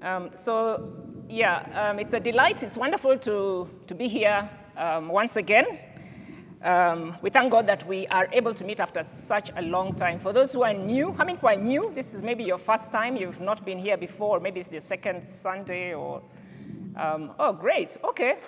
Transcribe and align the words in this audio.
Um, 0.00 0.30
so, 0.34 0.92
yeah, 1.28 1.90
um, 1.90 1.98
it's 1.98 2.12
a 2.12 2.20
delight. 2.20 2.62
It's 2.62 2.76
wonderful 2.76 3.18
to, 3.18 3.68
to 3.86 3.94
be 3.94 4.06
here 4.08 4.48
um, 4.76 5.08
once 5.08 5.36
again. 5.36 5.66
Um, 6.62 7.16
we 7.22 7.30
thank 7.30 7.50
God 7.50 7.66
that 7.66 7.86
we 7.86 8.06
are 8.08 8.28
able 8.32 8.54
to 8.54 8.64
meet 8.64 8.80
after 8.80 9.02
such 9.02 9.50
a 9.56 9.62
long 9.62 9.94
time. 9.94 10.18
For 10.18 10.32
those 10.32 10.52
who 10.52 10.62
are 10.62 10.74
new, 10.74 11.12
many 11.12 11.34
who 11.34 11.46
are 11.46 11.56
new? 11.56 11.92
This 11.94 12.14
is 12.14 12.22
maybe 12.22 12.44
your 12.44 12.58
first 12.58 12.90
time. 12.92 13.16
You've 13.16 13.40
not 13.40 13.64
been 13.64 13.78
here 13.78 13.96
before. 13.96 14.40
Maybe 14.40 14.60
it's 14.60 14.72
your 14.72 14.80
second 14.80 15.28
Sunday 15.28 15.94
or. 15.94 16.22
Um, 16.96 17.32
oh, 17.38 17.52
great. 17.52 17.96
Okay. 18.02 18.38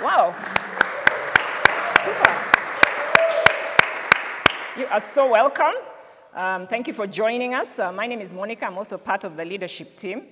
Wow. 0.00 0.34
Super. 2.04 2.56
You 4.78 4.86
are 4.86 5.00
so 5.00 5.30
welcome. 5.30 5.74
Um, 6.34 6.66
thank 6.68 6.86
you 6.86 6.94
for 6.94 7.06
joining 7.06 7.54
us. 7.54 7.78
Uh, 7.78 7.90
my 7.90 8.06
name 8.06 8.20
is 8.20 8.32
Monica. 8.32 8.66
I'm 8.66 8.78
also 8.78 8.96
part 8.96 9.24
of 9.24 9.36
the 9.36 9.44
leadership 9.44 9.96
team. 9.96 10.26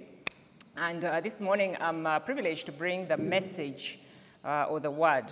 And 0.76 1.04
uh, 1.04 1.20
this 1.20 1.40
morning, 1.40 1.76
I'm 1.78 2.04
uh, 2.04 2.18
privileged 2.18 2.66
to 2.66 2.72
bring 2.72 3.06
the 3.06 3.16
message 3.16 4.00
uh, 4.44 4.66
or 4.68 4.80
the 4.80 4.90
word. 4.90 5.26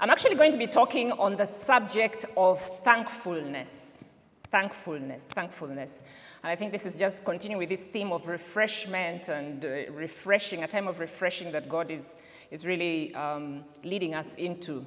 I'm 0.00 0.10
actually 0.10 0.34
going 0.34 0.50
to 0.50 0.58
be 0.58 0.66
talking 0.66 1.12
on 1.12 1.36
the 1.36 1.46
subject 1.46 2.26
of 2.36 2.60
thankfulness. 2.82 4.02
Thankfulness, 4.50 5.28
thankfulness. 5.28 6.02
And 6.42 6.50
I 6.50 6.56
think 6.56 6.72
this 6.72 6.86
is 6.86 6.96
just 6.96 7.24
continuing 7.24 7.60
with 7.60 7.68
this 7.68 7.84
theme 7.84 8.10
of 8.10 8.26
refreshment 8.26 9.28
and 9.28 9.64
uh, 9.64 9.92
refreshing, 9.92 10.64
a 10.64 10.66
time 10.66 10.88
of 10.88 10.98
refreshing 10.98 11.52
that 11.52 11.68
God 11.68 11.88
is, 11.92 12.18
is 12.50 12.66
really 12.66 13.14
um, 13.14 13.62
leading 13.84 14.16
us 14.16 14.34
into. 14.34 14.84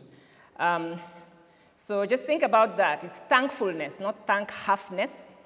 Um, 0.60 1.00
so 1.76 2.06
just 2.06 2.26
think 2.26 2.44
about 2.44 2.76
that. 2.76 3.06
It's 3.06 3.20
thankfulness, 3.30 4.02
not 4.02 4.28
thank 4.28 4.52
halfness, 4.52 5.38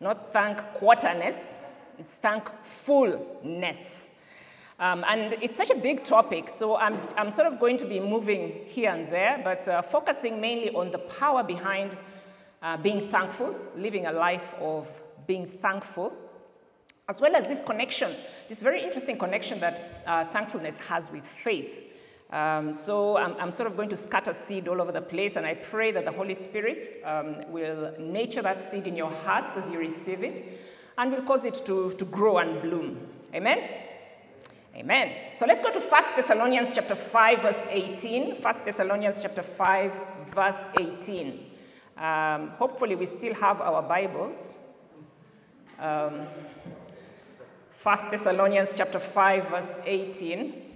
not 0.00 0.32
thank 0.32 0.58
quarterness, 0.74 1.58
it's 1.98 2.14
thankfulness. 2.14 4.10
Um, 4.78 5.04
and 5.08 5.34
it's 5.42 5.56
such 5.56 5.70
a 5.70 5.74
big 5.74 6.04
topic, 6.04 6.48
so 6.48 6.76
I'm, 6.76 7.00
I'm 7.16 7.32
sort 7.32 7.52
of 7.52 7.58
going 7.58 7.76
to 7.78 7.84
be 7.84 7.98
moving 7.98 8.60
here 8.64 8.90
and 8.90 9.10
there, 9.10 9.40
but 9.42 9.66
uh, 9.66 9.82
focusing 9.82 10.40
mainly 10.40 10.70
on 10.70 10.92
the 10.92 10.98
power 10.98 11.42
behind 11.42 11.96
uh, 12.62 12.76
being 12.76 13.08
thankful, 13.08 13.56
living 13.76 14.06
a 14.06 14.12
life 14.12 14.54
of 14.60 14.86
being 15.26 15.46
thankful, 15.46 16.12
as 17.08 17.20
well 17.20 17.34
as 17.34 17.48
this 17.48 17.60
connection, 17.60 18.14
this 18.48 18.60
very 18.60 18.80
interesting 18.82 19.18
connection 19.18 19.58
that 19.58 20.04
uh, 20.06 20.24
thankfulness 20.26 20.78
has 20.78 21.10
with 21.10 21.24
faith. 21.24 21.80
Um, 22.30 22.72
so 22.72 23.16
I'm, 23.16 23.34
I'm, 23.38 23.50
sort 23.50 23.68
of 23.68 23.76
going 23.76 23.88
to 23.88 23.96
scatter 23.96 24.34
seed 24.34 24.68
all 24.68 24.80
over 24.80 24.92
the 24.92 25.00
place, 25.00 25.36
and 25.36 25.46
I 25.46 25.54
pray 25.54 25.90
that 25.92 26.04
the 26.04 26.12
Holy 26.12 26.34
Spirit 26.34 27.02
um, 27.04 27.36
will 27.48 27.94
nature 27.98 28.42
that 28.42 28.60
seed 28.60 28.86
in 28.86 28.94
your 28.94 29.10
hearts 29.10 29.56
as 29.56 29.68
you 29.70 29.78
receive 29.78 30.22
it 30.22 30.44
and 30.98 31.12
will 31.12 31.22
cause 31.22 31.44
it 31.44 31.62
to, 31.64 31.92
to 31.92 32.04
grow 32.04 32.38
and 32.38 32.60
bloom. 32.60 32.98
Amen? 33.32 33.60
Amen. 34.76 35.12
So 35.36 35.46
let's 35.46 35.60
go 35.60 35.72
to 35.72 35.80
1 35.80 36.02
Thessalonians 36.16 36.74
chapter 36.74 36.94
5, 36.94 37.42
verse 37.42 37.66
18. 37.70 38.42
1 38.42 38.54
Thessalonians 38.64 39.22
chapter 39.22 39.42
5, 39.42 39.92
verse 40.34 40.68
18. 40.78 41.50
Um, 41.96 42.50
hopefully, 42.50 42.94
we 42.94 43.06
still 43.06 43.34
have 43.34 43.60
our 43.60 43.82
Bibles. 43.82 44.58
Um, 45.78 46.26
1 47.82 47.98
Thessalonians 48.10 48.74
chapter 48.76 48.98
5, 48.98 49.48
verse 49.48 49.78
18. 49.84 50.67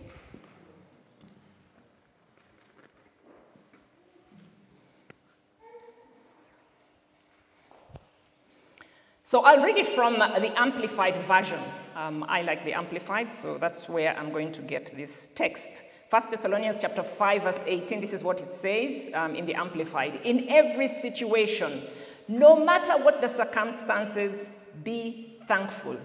So 9.33 9.43
I'll 9.47 9.65
read 9.65 9.79
it 9.79 9.87
from 9.87 10.19
the 10.19 10.53
Amplified 10.61 11.17
version. 11.23 11.59
Um, 11.97 12.23
I 12.29 12.43
like 12.43 12.67
the 12.67 12.75
Amplified, 12.75 13.31
so 13.31 13.57
that's 13.57 13.89
where 13.89 14.15
I'm 14.19 14.31
going 14.31 14.53
to 14.53 14.61
get 14.61 14.95
this 14.95 15.31
text. 15.35 15.85
1 16.11 16.23
Thessalonians 16.31 16.83
chapter 16.83 17.03
5, 17.03 17.42
verse 17.42 17.65
18, 17.67 18.03
this 18.03 18.13
is 18.13 18.23
what 18.23 18.42
it 18.42 18.51
says 18.51 19.09
um, 19.15 19.35
in 19.35 19.47
the 19.47 19.55
Amplified. 19.55 20.21
In 20.25 20.51
every 20.51 20.87
situation, 20.87 21.81
no 22.29 22.63
matter 22.63 22.92
what 23.03 23.23
the 23.23 23.29
circumstances, 23.29 24.51
be 24.85 25.39
thankful 25.48 25.97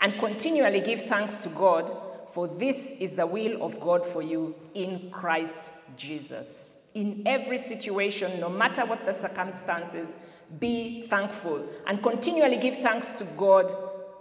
and 0.00 0.16
continually 0.20 0.80
give 0.80 1.02
thanks 1.06 1.34
to 1.38 1.48
God, 1.48 1.90
for 2.30 2.46
this 2.46 2.92
is 3.00 3.16
the 3.16 3.26
will 3.26 3.64
of 3.64 3.80
God 3.80 4.06
for 4.06 4.22
you 4.22 4.54
in 4.74 5.10
Christ 5.10 5.72
Jesus. 5.96 6.74
In 6.94 7.24
every 7.26 7.58
situation, 7.58 8.38
no 8.38 8.48
matter 8.48 8.86
what 8.86 9.04
the 9.04 9.12
circumstances, 9.12 10.18
be 10.58 11.06
thankful 11.08 11.66
and 11.86 12.02
continually 12.02 12.56
give 12.56 12.78
thanks 12.78 13.12
to 13.12 13.24
God, 13.36 13.74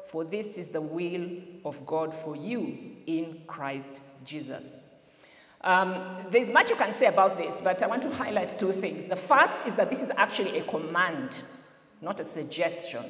for 0.08 0.24
this 0.24 0.58
is 0.58 0.70
the 0.70 0.82
will 0.82 1.30
of 1.64 1.86
God 1.86 2.14
for 2.14 2.36
you 2.36 2.78
in 3.06 3.42
Christ 3.48 4.02
Jesus. 4.24 4.84
Um, 5.62 6.18
there's 6.30 6.50
much 6.50 6.70
you 6.70 6.76
can 6.76 6.94
say 6.94 7.08
about 7.08 7.38
this, 7.38 7.60
but 7.64 7.82
I 7.82 7.88
want 7.88 8.04
to 8.04 8.10
highlight 8.14 8.58
two 8.58 8.72
things. 8.72 9.08
The 9.08 9.16
first 9.16 9.56
is 9.66 9.74
that 9.76 9.90
this 9.90 10.04
is 10.04 10.12
actually 10.16 10.60
a 10.60 10.64
command, 10.64 11.32
not 12.02 12.20
a 12.20 12.26
suggestion 12.26 13.04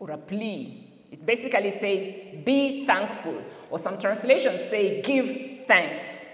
or 0.00 0.10
a 0.10 0.18
plea. 0.18 0.90
It 1.12 1.24
basically 1.24 1.70
says, 1.70 2.12
be 2.44 2.86
thankful, 2.86 3.40
or 3.70 3.78
some 3.78 3.98
translations 3.98 4.60
say, 4.62 5.00
give 5.02 5.66
thanks. 5.68 6.28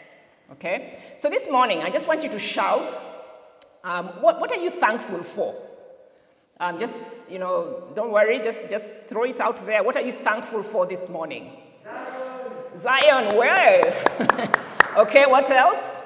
Okay? 0.53 0.99
So 1.19 1.29
this 1.29 1.49
morning, 1.51 1.83
I 1.83 1.91
just 1.91 2.09
want 2.09 2.23
you 2.23 2.31
to 2.31 2.39
shout, 2.39 3.01
um, 3.85 4.07
what, 4.23 4.41
what 4.41 4.51
are 4.51 4.57
you 4.57 4.71
thankful 4.71 5.23
for? 5.23 5.55
Um, 6.63 6.79
just, 6.79 7.29
you 7.29 7.41
know, 7.41 7.83
don't 7.97 8.13
worry, 8.13 8.39
just, 8.39 8.71
just 8.71 9.07
throw 9.07 9.25
it 9.25 9.41
out 9.41 9.67
there. 9.67 9.83
What 9.83 9.97
are 9.97 10.01
you 10.01 10.13
thankful 10.13 10.63
for 10.63 10.87
this 10.87 11.11
morning? 11.11 11.51
Zion. 12.79 13.31
Zion, 13.33 13.37
well. 13.37 13.81
okay, 14.99 15.27
what 15.27 15.51
else? 15.51 16.03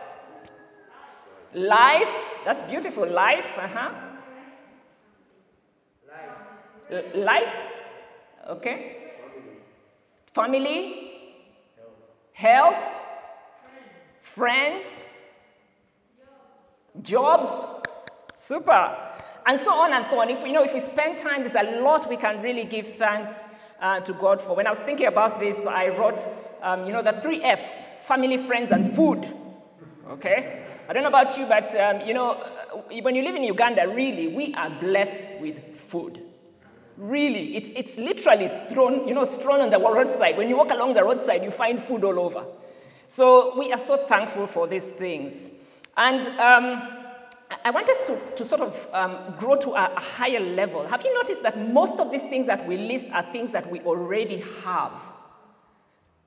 Life. 1.52 2.08
That's 2.46 2.62
beautiful. 2.62 3.06
Life, 3.06 3.52
uh-huh. 3.58 3.90
Light. 6.90 7.04
L- 7.14 7.22
light. 7.22 7.56
Okay. 8.48 8.96
Family. 10.32 11.12
Health. 12.32 12.82
Friends. 14.22 15.02
Jobs. 17.02 17.50
Super 18.36 19.05
and 19.46 19.58
so 19.60 19.72
on 19.72 19.92
and 19.92 20.04
so 20.06 20.20
on. 20.20 20.28
If, 20.28 20.44
you 20.44 20.52
know, 20.52 20.64
if 20.64 20.74
we 20.74 20.80
spend 20.80 21.18
time, 21.18 21.42
there's 21.42 21.54
a 21.54 21.80
lot 21.80 22.08
we 22.08 22.16
can 22.16 22.42
really 22.42 22.64
give 22.64 22.86
thanks 22.86 23.46
uh, 23.80 24.00
to 24.00 24.12
God 24.12 24.40
for. 24.40 24.56
When 24.56 24.66
I 24.66 24.70
was 24.70 24.80
thinking 24.80 25.06
about 25.06 25.38
this, 25.38 25.66
I 25.66 25.88
wrote, 25.88 26.26
um, 26.62 26.84
you 26.84 26.92
know, 26.92 27.02
the 27.02 27.12
three 27.12 27.42
F's, 27.42 27.86
family, 28.04 28.36
friends, 28.36 28.72
and 28.72 28.92
food. 28.94 29.26
Okay? 30.10 30.64
I 30.88 30.92
don't 30.92 31.02
know 31.02 31.08
about 31.08 31.36
you, 31.36 31.46
but, 31.46 31.74
um, 31.76 32.00
you 32.06 32.14
know, 32.14 32.32
uh, 32.32 33.02
when 33.02 33.14
you 33.14 33.22
live 33.22 33.34
in 33.34 33.44
Uganda, 33.44 33.88
really, 33.88 34.28
we 34.28 34.54
are 34.54 34.70
blessed 34.70 35.40
with 35.40 35.78
food. 35.78 36.22
Really, 36.96 37.56
it's, 37.56 37.70
it's 37.76 37.98
literally 37.98 38.48
strewn, 38.48 39.06
you 39.06 39.14
know, 39.14 39.24
strewn 39.24 39.60
on 39.60 39.70
the 39.70 39.78
roadside. 39.78 40.36
When 40.36 40.48
you 40.48 40.56
walk 40.56 40.70
along 40.70 40.94
the 40.94 41.04
roadside, 41.04 41.44
you 41.44 41.50
find 41.50 41.82
food 41.82 42.04
all 42.04 42.18
over. 42.18 42.46
So 43.08 43.56
we 43.58 43.72
are 43.72 43.78
so 43.78 43.96
thankful 43.96 44.46
for 44.46 44.66
these 44.66 44.90
things. 44.90 45.50
And 45.96 46.26
um, 46.40 46.95
I 47.64 47.70
want 47.70 47.88
us 47.88 48.00
to, 48.06 48.20
to 48.36 48.44
sort 48.44 48.60
of 48.60 48.88
um, 48.92 49.34
grow 49.38 49.56
to 49.56 49.70
a, 49.70 49.92
a 49.96 50.00
higher 50.00 50.40
level. 50.40 50.86
Have 50.86 51.04
you 51.04 51.14
noticed 51.14 51.42
that 51.42 51.58
most 51.72 52.00
of 52.00 52.10
these 52.10 52.24
things 52.24 52.46
that 52.46 52.66
we 52.66 52.76
list 52.76 53.06
are 53.12 53.22
things 53.32 53.52
that 53.52 53.70
we 53.70 53.80
already 53.80 54.42
have? 54.64 54.92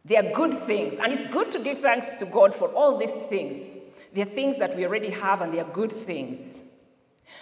They 0.06 0.16
are 0.16 0.31
good 0.34 0.53
things, 0.53 0.97
and 0.97 1.12
it's 1.12 1.25
good 1.25 1.52
to 1.52 1.59
give 1.59 1.79
thanks 1.79 2.12
to 2.18 2.25
God 2.25 2.56
for 2.56 2.69
all 2.69 2.97
these 2.97 3.12
things. 3.29 3.78
They 4.13 4.22
are 4.22 4.25
things 4.25 4.58
that 4.59 4.75
we 4.75 4.85
already 4.85 5.09
have, 5.09 5.41
and 5.41 5.53
they 5.53 5.59
are 5.59 5.72
good 5.72 5.91
things. 5.91 6.59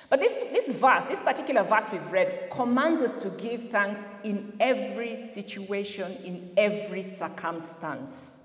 But 0.09 0.19
this, 0.19 0.33
this 0.51 0.69
verse, 0.69 1.05
this 1.05 1.21
particular 1.21 1.63
verse 1.63 1.85
we've 1.91 2.11
read, 2.11 2.49
commands 2.51 3.01
us 3.01 3.13
to 3.21 3.29
give 3.31 3.69
thanks 3.69 4.01
in 4.23 4.53
every 4.59 5.15
situation, 5.15 6.13
in 6.23 6.51
every 6.57 7.03
circumstance. 7.03 8.36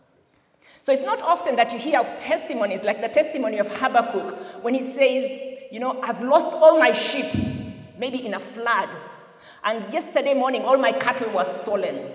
So 0.83 0.93
it's 0.93 1.03
not 1.03 1.23
often 1.23 1.55
that 1.57 1.73
you 1.73 1.79
hear 1.79 2.01
of 2.01 2.17
testimonies 2.19 2.83
like 2.83 3.01
the 3.01 3.09
testimony 3.09 3.59
of 3.59 3.69
Habakkuk 3.77 4.65
when 4.65 4.75
he 4.75 4.83
says, 4.83 5.39
You 5.71 5.79
know, 5.79 6.01
I've 6.03 6.21
lost 6.21 6.57
all 6.57 6.77
my 6.79 6.91
sheep, 6.91 7.33
maybe 7.97 8.27
in 8.27 8.35
a 8.35 8.41
flood. 8.41 8.89
And 9.63 9.93
yesterday 9.93 10.35
morning, 10.35 10.63
all 10.63 10.77
my 10.77 10.91
cattle 10.91 11.33
were 11.33 11.45
stolen. 11.45 12.11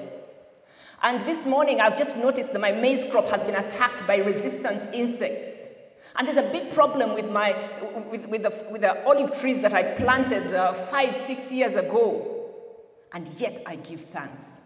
And 1.01 1.21
this 1.25 1.45
morning, 1.45 1.79
I've 1.79 1.97
just 1.97 2.17
noticed 2.17 2.51
that 2.51 2.59
my 2.59 2.73
maize 2.73 3.05
crop 3.09 3.29
has 3.29 3.41
been 3.41 3.55
attacked 3.55 4.05
by 4.05 4.17
resistant 4.17 4.93
insects. 4.93 5.67
And 6.17 6.27
there's 6.27 6.37
a 6.37 6.51
big 6.51 6.73
problem 6.73 7.13
with, 7.13 7.29
my, 7.29 7.55
with, 8.11 8.25
with, 8.25 8.43
the, 8.43 8.67
with 8.69 8.81
the 8.81 9.05
olive 9.05 9.39
trees 9.39 9.61
that 9.61 9.73
I 9.73 9.93
planted 9.93 10.53
uh, 10.53 10.73
five, 10.73 11.15
six 11.15 11.53
years 11.53 11.75
ago. 11.75 12.51
And 13.13 13.29
yet 13.37 13.61
I 13.65 13.77
give 13.77 14.01
thanks. 14.05 14.59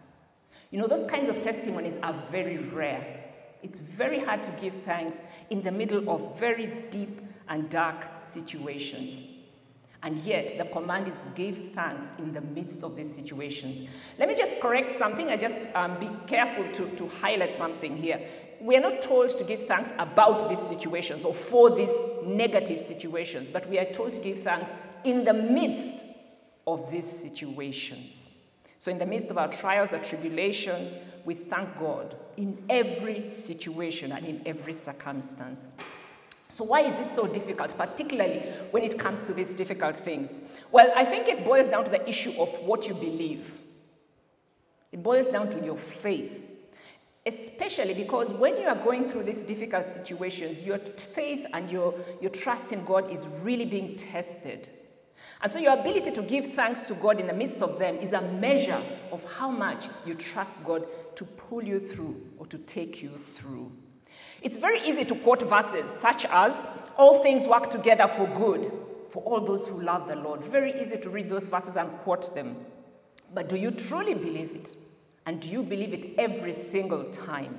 You 0.72 0.80
know, 0.80 0.88
those 0.88 1.08
kinds 1.08 1.28
of 1.28 1.40
testimonies 1.40 1.98
are 2.02 2.14
very 2.32 2.58
rare. 2.58 3.21
It's 3.62 3.78
very 3.78 4.18
hard 4.18 4.42
to 4.44 4.50
give 4.60 4.74
thanks 4.82 5.22
in 5.50 5.62
the 5.62 5.70
middle 5.70 6.10
of 6.10 6.38
very 6.38 6.84
deep 6.90 7.20
and 7.48 7.70
dark 7.70 8.06
situations. 8.18 9.26
And 10.02 10.18
yet, 10.18 10.58
the 10.58 10.64
command 10.64 11.06
is 11.06 11.24
give 11.36 11.72
thanks 11.74 12.08
in 12.18 12.32
the 12.32 12.40
midst 12.40 12.82
of 12.82 12.96
these 12.96 13.12
situations. 13.14 13.88
Let 14.18 14.28
me 14.28 14.34
just 14.34 14.58
correct 14.60 14.90
something. 14.90 15.28
I 15.28 15.36
just 15.36 15.62
um, 15.76 16.00
be 16.00 16.10
careful 16.26 16.64
to, 16.72 16.96
to 16.96 17.08
highlight 17.08 17.54
something 17.54 17.96
here. 17.96 18.20
We 18.60 18.76
are 18.76 18.80
not 18.80 19.00
told 19.00 19.30
to 19.38 19.44
give 19.44 19.66
thanks 19.66 19.92
about 19.98 20.48
these 20.48 20.60
situations 20.60 21.24
or 21.24 21.32
for 21.32 21.70
these 21.70 21.92
negative 22.24 22.80
situations, 22.80 23.50
but 23.50 23.68
we 23.68 23.78
are 23.78 23.84
told 23.92 24.12
to 24.14 24.20
give 24.20 24.40
thanks 24.40 24.72
in 25.04 25.24
the 25.24 25.32
midst 25.32 26.04
of 26.66 26.90
these 26.90 27.08
situations. 27.08 28.31
So, 28.82 28.90
in 28.90 28.98
the 28.98 29.06
midst 29.06 29.30
of 29.30 29.38
our 29.38 29.46
trials 29.46 29.92
and 29.92 30.02
tribulations, 30.02 30.98
we 31.24 31.34
thank 31.34 31.78
God 31.78 32.16
in 32.36 32.64
every 32.68 33.28
situation 33.28 34.10
and 34.10 34.26
in 34.26 34.42
every 34.44 34.74
circumstance. 34.74 35.74
So, 36.48 36.64
why 36.64 36.80
is 36.80 36.94
it 36.98 37.14
so 37.14 37.28
difficult, 37.28 37.78
particularly 37.78 38.40
when 38.72 38.82
it 38.82 38.98
comes 38.98 39.20
to 39.28 39.32
these 39.32 39.54
difficult 39.54 39.96
things? 39.96 40.42
Well, 40.72 40.90
I 40.96 41.04
think 41.04 41.28
it 41.28 41.44
boils 41.44 41.68
down 41.68 41.84
to 41.84 41.92
the 41.92 42.08
issue 42.08 42.32
of 42.40 42.48
what 42.64 42.88
you 42.88 42.94
believe. 42.94 43.52
It 44.90 45.00
boils 45.00 45.28
down 45.28 45.48
to 45.50 45.64
your 45.64 45.76
faith. 45.76 46.42
Especially 47.24 47.94
because 47.94 48.32
when 48.32 48.56
you 48.56 48.66
are 48.66 48.74
going 48.74 49.08
through 49.08 49.22
these 49.22 49.44
difficult 49.44 49.86
situations, 49.86 50.64
your 50.64 50.78
faith 51.14 51.46
and 51.52 51.70
your, 51.70 51.94
your 52.20 52.30
trust 52.30 52.72
in 52.72 52.84
God 52.84 53.12
is 53.12 53.28
really 53.44 53.64
being 53.64 53.94
tested. 53.94 54.68
And 55.42 55.50
so, 55.50 55.58
your 55.58 55.72
ability 55.72 56.12
to 56.12 56.22
give 56.22 56.54
thanks 56.54 56.80
to 56.80 56.94
God 56.94 57.18
in 57.18 57.26
the 57.26 57.32
midst 57.32 57.62
of 57.62 57.78
them 57.78 57.96
is 57.96 58.12
a 58.12 58.20
measure 58.20 58.80
of 59.10 59.24
how 59.24 59.50
much 59.50 59.88
you 60.06 60.14
trust 60.14 60.62
God 60.64 60.86
to 61.16 61.24
pull 61.24 61.64
you 61.64 61.80
through 61.80 62.20
or 62.38 62.46
to 62.46 62.58
take 62.58 63.02
you 63.02 63.10
through. 63.34 63.70
It's 64.40 64.56
very 64.56 64.80
easy 64.86 65.04
to 65.04 65.14
quote 65.16 65.42
verses 65.42 65.90
such 65.90 66.26
as, 66.26 66.68
All 66.96 67.22
things 67.22 67.48
work 67.48 67.70
together 67.70 68.06
for 68.06 68.26
good 68.28 68.70
for 69.10 69.22
all 69.24 69.40
those 69.40 69.66
who 69.66 69.82
love 69.82 70.08
the 70.08 70.16
Lord. 70.16 70.42
Very 70.44 70.80
easy 70.80 70.96
to 70.96 71.10
read 71.10 71.28
those 71.28 71.48
verses 71.48 71.76
and 71.76 71.90
quote 71.98 72.34
them. 72.34 72.56
But 73.34 73.48
do 73.48 73.56
you 73.56 73.70
truly 73.70 74.14
believe 74.14 74.54
it? 74.54 74.76
And 75.26 75.40
do 75.40 75.48
you 75.48 75.62
believe 75.62 75.92
it 75.92 76.14
every 76.18 76.52
single 76.52 77.04
time? 77.04 77.58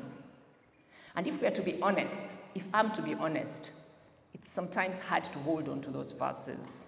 And 1.15 1.27
if 1.27 1.41
we 1.41 1.47
are 1.47 1.51
to 1.51 1.61
be 1.61 1.81
honest, 1.81 2.23
if 2.55 2.63
I'm 2.73 2.91
to 2.93 3.01
be 3.01 3.13
honest, 3.13 3.69
it's 4.33 4.49
sometimes 4.51 4.97
hard 4.97 5.25
to 5.25 5.39
hold 5.39 5.69
on 5.69 5.81
to 5.81 5.91
those 5.91 6.11
verses. 6.11 6.83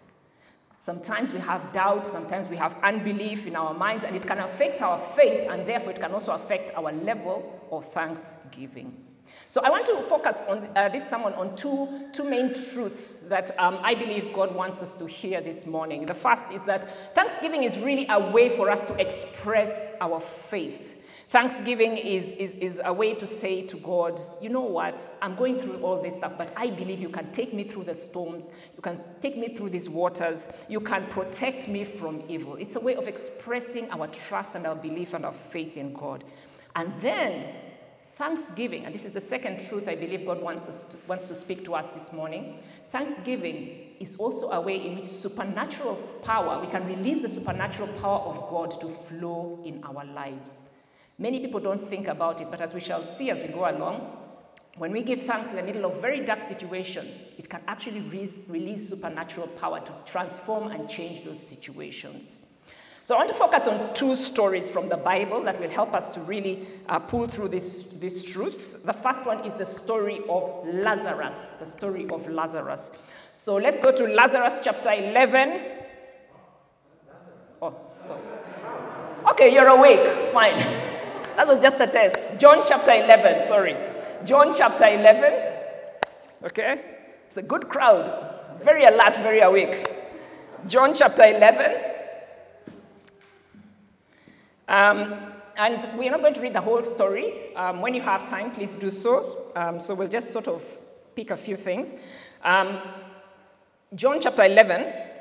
Sometimes 0.86 1.34
we 1.34 1.40
have 1.40 1.74
doubt, 1.74 2.06
sometimes 2.06 2.48
we 2.48 2.56
have 2.58 2.78
unbelief 2.84 3.48
in 3.48 3.56
our 3.56 3.74
minds, 3.74 4.06
and 4.06 4.16
it 4.16 4.28
can 4.28 4.38
affect 4.38 4.84
our 4.84 5.00
faith, 5.00 5.50
and 5.50 5.68
therefore 5.68 5.90
it 5.90 6.00
can 6.00 6.12
also 6.12 6.32
affect 6.34 6.70
our 6.76 6.92
level 6.92 7.60
of 7.72 7.92
thanksgiving. 7.92 8.96
So 9.48 9.62
I 9.64 9.72
want 9.72 9.88
to 9.88 10.04
focus 10.04 10.44
on 10.48 10.70
uh, 10.76 10.90
this 10.90 11.10
sermon 11.10 11.34
on 11.34 11.56
two, 11.56 12.08
two 12.14 12.24
main 12.24 12.54
truths 12.54 13.28
that 13.30 13.60
um, 13.60 13.80
I 13.82 13.96
believe 13.96 14.32
God 14.32 14.54
wants 14.54 14.84
us 14.84 14.94
to 14.94 15.08
hear 15.08 15.42
this 15.42 15.66
morning. 15.66 16.06
The 16.06 16.14
first 16.14 16.52
is 16.52 16.62
that 16.66 17.16
Thanksgiving 17.16 17.64
is 17.64 17.80
really 17.80 18.06
a 18.08 18.20
way 18.20 18.56
for 18.56 18.70
us 18.70 18.84
to 18.84 18.94
express 19.02 19.90
our 20.02 20.20
faith. 20.20 20.95
Thanksgiving 21.30 21.98
is, 21.98 22.34
is, 22.34 22.54
is 22.56 22.82
a 22.86 22.94
way 22.94 23.16
to 23.16 23.26
say 23.26 23.64
to 23.64 23.78
God, 23.78 24.22
you 24.42 24.50
know 24.50 24.62
what, 24.62 25.08
I'm 25.24 25.36
going 25.36 25.60
through 25.60 25.82
all 25.82 26.02
this 26.02 26.18
stuff, 26.18 26.38
but 26.38 26.54
I 26.56 26.70
believe 26.70 27.00
you 27.00 27.10
can 27.10 27.32
take 27.32 27.52
me 27.52 27.64
through 27.64 27.86
the 27.86 27.96
storms, 27.96 28.52
you 28.76 28.82
can 28.82 29.02
take 29.22 29.36
me 29.36 29.56
through 29.56 29.72
these 29.72 29.90
waters, 29.90 30.50
you 30.70 30.80
can 30.80 31.08
protect 31.08 31.68
me 31.68 31.84
from 31.84 32.24
evil. 32.30 32.56
It's 32.58 32.76
a 32.76 32.80
way 32.80 32.96
of 32.96 33.08
expressing 33.08 33.90
our 33.90 34.08
trust 34.08 34.54
and 34.54 34.68
our 34.68 34.76
belief 34.76 35.16
and 35.16 35.26
our 35.26 35.32
faith 35.32 35.78
in 35.78 35.94
God. 35.94 36.24
And 36.76 36.94
then 37.02 37.56
Thanksgiving, 38.18 38.86
and 38.86 38.94
this 38.94 39.04
is 39.04 39.12
the 39.12 39.20
second 39.20 39.60
truth 39.68 39.90
I 39.90 39.96
believe 39.96 40.26
God 40.26 40.42
wants, 40.42 40.70
us 40.70 40.86
to, 40.86 40.98
wants 41.08 41.26
to 41.26 41.36
speak 41.36 41.66
to 41.66 41.74
us 41.74 41.88
this 41.88 42.14
morning. 42.14 42.60
Thanksgiving 42.92 43.96
is 44.00 44.16
also 44.18 44.52
a 44.52 44.62
way 44.62 44.86
in 44.86 44.96
which 44.96 45.06
supernatural 45.06 45.96
power, 46.24 46.62
we 46.62 46.68
can 46.68 46.86
release 46.88 47.22
the 47.22 47.28
supernatural 47.28 47.88
power 48.00 48.20
of 48.20 48.48
God 48.50 48.80
to 48.80 48.90
flow 48.90 49.60
in 49.66 49.84
our 49.84 50.06
lives. 50.06 50.62
Many 51.18 51.40
people 51.40 51.62
don't 51.62 51.84
think 51.84 52.08
about 52.08 52.42
it, 52.42 52.52
but 52.52 52.60
as 52.60 52.74
we 52.74 52.82
shall 52.82 53.04
see 53.04 53.30
as 53.30 53.42
we 53.42 53.48
go 53.48 53.70
along, 53.70 54.18
when 54.78 54.92
we 54.92 55.02
give 55.02 55.22
thanks 55.22 55.52
in 55.52 55.56
the 55.56 55.64
middle 55.64 55.86
of 55.86 56.02
very 56.02 56.20
dark 56.20 56.44
situations, 56.44 57.18
it 57.38 57.50
can 57.50 57.62
actually 57.68 58.02
release, 58.02 58.42
release 58.50 58.90
supernatural 58.90 59.48
power 59.48 59.80
to 59.80 59.94
transform 60.06 60.72
and 60.72 60.90
change 60.90 61.24
those 61.24 61.40
situations. 61.40 62.42
So 63.06 63.16
I 63.16 63.20
want 63.20 63.30
to 63.30 63.36
focus 63.36 63.68
on 63.68 63.94
two 63.94 64.16
stories 64.18 64.70
from 64.70 64.90
the 64.90 64.98
Bible 64.98 65.42
that 65.44 65.62
will 65.62 65.70
help 65.70 65.94
us 65.94 66.10
to 66.10 66.20
really 66.22 66.68
uh, 66.90 67.00
pull 67.00 67.28
through 67.28 67.50
this, 67.50 67.84
these 68.00 68.24
truths. 68.24 68.74
The 68.74 68.94
first 68.94 69.26
one 69.26 69.46
is 69.46 69.54
the 69.54 69.66
story 69.66 70.22
of 70.28 70.68
Lazarus, 70.68 71.56
the 71.60 71.68
story 71.68 72.10
of 72.10 72.28
Lazarus. 72.28 72.92
So 73.36 73.56
let's 73.56 73.80
go 73.80 73.92
to 73.92 74.08
Lazarus 74.08 74.60
chapter 74.62 74.92
11. 74.92 75.62
Oh, 77.62 77.76
sorry. 78.02 78.22
Okay, 79.30 79.54
you're 79.54 79.68
awake. 79.68 80.32
Fine. 80.34 80.82
that 81.36 81.48
was 81.48 81.62
just 81.62 81.80
a 81.80 81.88
test. 81.88 82.40
John 82.40 82.64
chapter 82.68 82.92
11, 82.92 83.48
sorry. 83.48 83.76
John 84.24 84.54
chapter 84.54 84.86
11. 84.86 85.34
Okay? 86.44 86.82
It's 87.28 87.38
a 87.38 87.42
good 87.42 87.70
crowd. 87.70 88.62
Very 88.64 88.86
alert, 88.86 89.18
very 89.18 89.42
awake. 89.42 89.88
John 90.68 90.94
chapter 90.94 91.24
11. 91.24 91.76
Um, 94.68 95.14
and 95.58 95.88
we're 95.98 96.12
not 96.12 96.22
going 96.22 96.34
to 96.34 96.42
read 96.42 96.54
the 96.54 96.62
whole 96.62 96.82
story. 96.82 97.56
Um, 97.56 97.82
when 97.82 97.94
you 97.94 98.02
have 98.02 98.28
time, 98.28 98.52
please 98.52 98.76
do 98.76 98.90
so. 98.90 99.52
Um, 99.56 99.80
so 99.80 99.94
we'll 99.94 100.08
just 100.08 100.32
sort 100.32 100.48
of 100.48 100.64
pick 101.16 101.32
a 101.32 101.38
few 101.38 101.56
things. 101.56 101.96
Um, 102.44 102.80
John 103.94 104.20
chapter 104.20 104.44
11. 104.44 105.15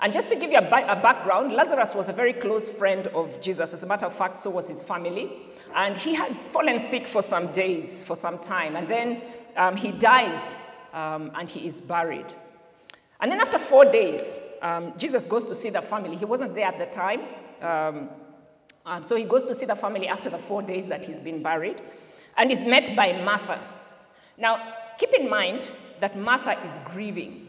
And 0.00 0.12
just 0.12 0.28
to 0.28 0.36
give 0.36 0.52
you 0.52 0.58
a, 0.58 0.62
a, 0.62 0.96
background, 0.96 1.52
Lazarus 1.52 1.94
was 1.94 2.08
a 2.08 2.12
very 2.12 2.32
close 2.32 2.70
friend 2.70 3.08
of 3.08 3.40
Jesus. 3.40 3.74
As 3.74 3.82
a 3.82 3.86
matter 3.86 4.06
of 4.06 4.14
fact, 4.14 4.36
so 4.36 4.48
was 4.50 4.68
his 4.68 4.82
family. 4.82 5.32
And 5.74 5.98
he 5.98 6.14
had 6.14 6.36
fallen 6.52 6.78
sick 6.78 7.06
for 7.06 7.20
some 7.20 7.50
days, 7.52 8.04
for 8.04 8.14
some 8.14 8.38
time. 8.38 8.76
And 8.76 8.88
then 8.88 9.22
um, 9.56 9.76
he 9.76 9.90
dies 9.90 10.54
um, 10.92 11.32
and 11.34 11.50
he 11.50 11.66
is 11.66 11.80
buried. 11.80 12.32
And 13.20 13.32
then 13.32 13.40
after 13.40 13.58
four 13.58 13.84
days, 13.84 14.38
Jesus 14.96 15.24
goes 15.24 15.44
to 15.46 15.54
see 15.54 15.70
the 15.70 15.82
family. 15.82 16.16
He 16.16 16.24
wasn't 16.24 16.54
there 16.54 16.66
at 16.66 16.78
the 16.78 16.86
time. 16.86 17.22
Um, 17.60 18.08
so 19.02 19.16
he 19.16 19.24
goes 19.24 19.44
to 19.44 19.54
see 19.54 19.66
the 19.66 19.74
family 19.74 20.06
after 20.06 20.30
the 20.30 20.38
four 20.38 20.62
days 20.62 20.86
that 20.86 21.04
he's 21.04 21.20
been 21.20 21.42
buried 21.42 21.82
and 22.36 22.52
is 22.52 22.60
met 22.60 22.94
by 22.94 23.12
Martha. 23.22 23.60
Now, 24.38 24.74
keep 24.98 25.12
in 25.12 25.28
mind 25.28 25.70
that 26.00 26.16
Martha 26.16 26.58
is 26.64 26.78
grieving. 26.84 27.47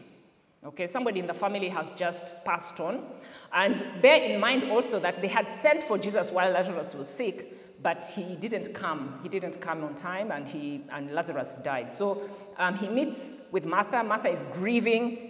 Okay, 0.62 0.86
somebody 0.86 1.20
in 1.20 1.26
the 1.26 1.32
family 1.32 1.70
has 1.70 1.94
just 1.94 2.44
passed 2.44 2.80
on. 2.80 3.02
And 3.50 3.82
bear 4.02 4.22
in 4.22 4.38
mind 4.38 4.70
also 4.70 5.00
that 5.00 5.22
they 5.22 5.28
had 5.28 5.48
sent 5.48 5.82
for 5.82 5.96
Jesus 5.96 6.30
while 6.30 6.50
Lazarus 6.50 6.94
was 6.94 7.08
sick, 7.08 7.82
but 7.82 8.04
he 8.04 8.36
didn't 8.36 8.74
come. 8.74 9.20
He 9.22 9.30
didn't 9.30 9.58
come 9.62 9.82
on 9.84 9.94
time, 9.94 10.30
and, 10.30 10.46
he, 10.46 10.82
and 10.92 11.12
Lazarus 11.12 11.56
died. 11.64 11.90
So 11.90 12.28
um, 12.58 12.76
he 12.76 12.88
meets 12.88 13.40
with 13.50 13.64
Martha. 13.64 14.04
Martha 14.04 14.28
is 14.28 14.44
grieving. 14.52 15.29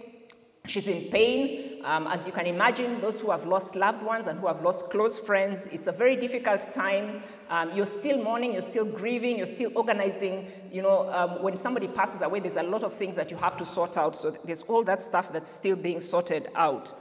She's 0.67 0.87
in 0.87 1.09
pain. 1.09 1.81
Um, 1.83 2.05
as 2.05 2.27
you 2.27 2.31
can 2.31 2.45
imagine, 2.45 3.01
those 3.01 3.19
who 3.19 3.31
have 3.31 3.47
lost 3.47 3.75
loved 3.75 4.03
ones 4.03 4.27
and 4.27 4.39
who 4.39 4.45
have 4.45 4.61
lost 4.61 4.91
close 4.91 5.17
friends, 5.17 5.67
it's 5.71 5.87
a 5.87 5.91
very 5.91 6.15
difficult 6.15 6.71
time. 6.71 7.23
Um, 7.49 7.75
you're 7.75 7.87
still 7.87 8.23
mourning, 8.23 8.53
you're 8.53 8.61
still 8.61 8.85
grieving, 8.85 9.37
you're 9.37 9.47
still 9.47 9.71
organizing. 9.75 10.51
You 10.71 10.83
know, 10.83 11.11
um, 11.11 11.41
when 11.41 11.57
somebody 11.57 11.87
passes 11.87 12.21
away, 12.21 12.39
there's 12.39 12.57
a 12.57 12.63
lot 12.63 12.83
of 12.83 12.93
things 12.93 13.15
that 13.15 13.31
you 13.31 13.37
have 13.37 13.57
to 13.57 13.65
sort 13.65 13.97
out. 13.97 14.15
So 14.15 14.37
there's 14.45 14.61
all 14.63 14.83
that 14.83 15.01
stuff 15.01 15.33
that's 15.33 15.49
still 15.49 15.75
being 15.75 15.99
sorted 15.99 16.49
out. 16.55 16.93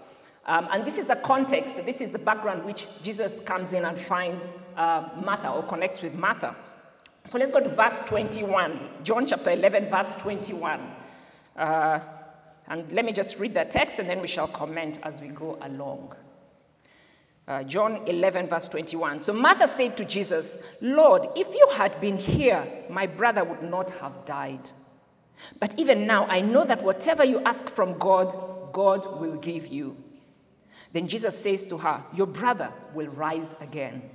Um, 0.46 0.66
and 0.72 0.84
this 0.84 0.96
is 0.96 1.06
the 1.06 1.16
context, 1.16 1.76
this 1.84 2.00
is 2.00 2.12
the 2.12 2.18
background 2.18 2.64
which 2.64 2.86
Jesus 3.02 3.40
comes 3.40 3.74
in 3.74 3.84
and 3.84 3.98
finds 3.98 4.56
uh, 4.76 5.08
Martha 5.22 5.50
or 5.50 5.62
connects 5.64 6.00
with 6.00 6.14
Martha. 6.14 6.56
So 7.26 7.38
let's 7.38 7.50
go 7.50 7.60
to 7.60 7.68
verse 7.68 8.00
21, 8.06 8.80
John 9.04 9.26
chapter 9.26 9.50
11, 9.50 9.90
verse 9.90 10.14
21. 10.14 10.80
Uh, 11.56 12.00
and 12.70 12.90
let 12.92 13.04
me 13.04 13.12
just 13.12 13.38
read 13.38 13.52
the 13.52 13.64
text 13.64 13.98
and 13.98 14.08
then 14.08 14.20
we 14.20 14.28
shall 14.28 14.46
comment 14.46 15.00
as 15.02 15.20
we 15.20 15.28
go 15.28 15.58
along. 15.60 16.14
Uh, 17.48 17.64
John 17.64 18.06
11, 18.06 18.46
verse 18.46 18.68
21. 18.68 19.18
So 19.18 19.32
Martha 19.32 19.66
said 19.66 19.96
to 19.96 20.04
Jesus, 20.04 20.56
Lord, 20.80 21.26
if 21.34 21.52
you 21.52 21.68
had 21.72 22.00
been 22.00 22.16
here, 22.16 22.64
my 22.88 23.08
brother 23.08 23.42
would 23.42 23.62
not 23.64 23.90
have 23.90 24.24
died. 24.24 24.70
But 25.58 25.74
even 25.78 26.06
now, 26.06 26.26
I 26.26 26.40
know 26.40 26.64
that 26.64 26.82
whatever 26.82 27.24
you 27.24 27.40
ask 27.40 27.68
from 27.68 27.98
God, 27.98 28.72
God 28.72 29.20
will 29.20 29.36
give 29.36 29.66
you. 29.66 29.96
Then 30.92 31.08
Jesus 31.08 31.36
says 31.36 31.64
to 31.66 31.78
her, 31.78 32.04
Your 32.14 32.28
brother 32.28 32.72
will 32.94 33.08
rise 33.08 33.56
again. 33.60 34.10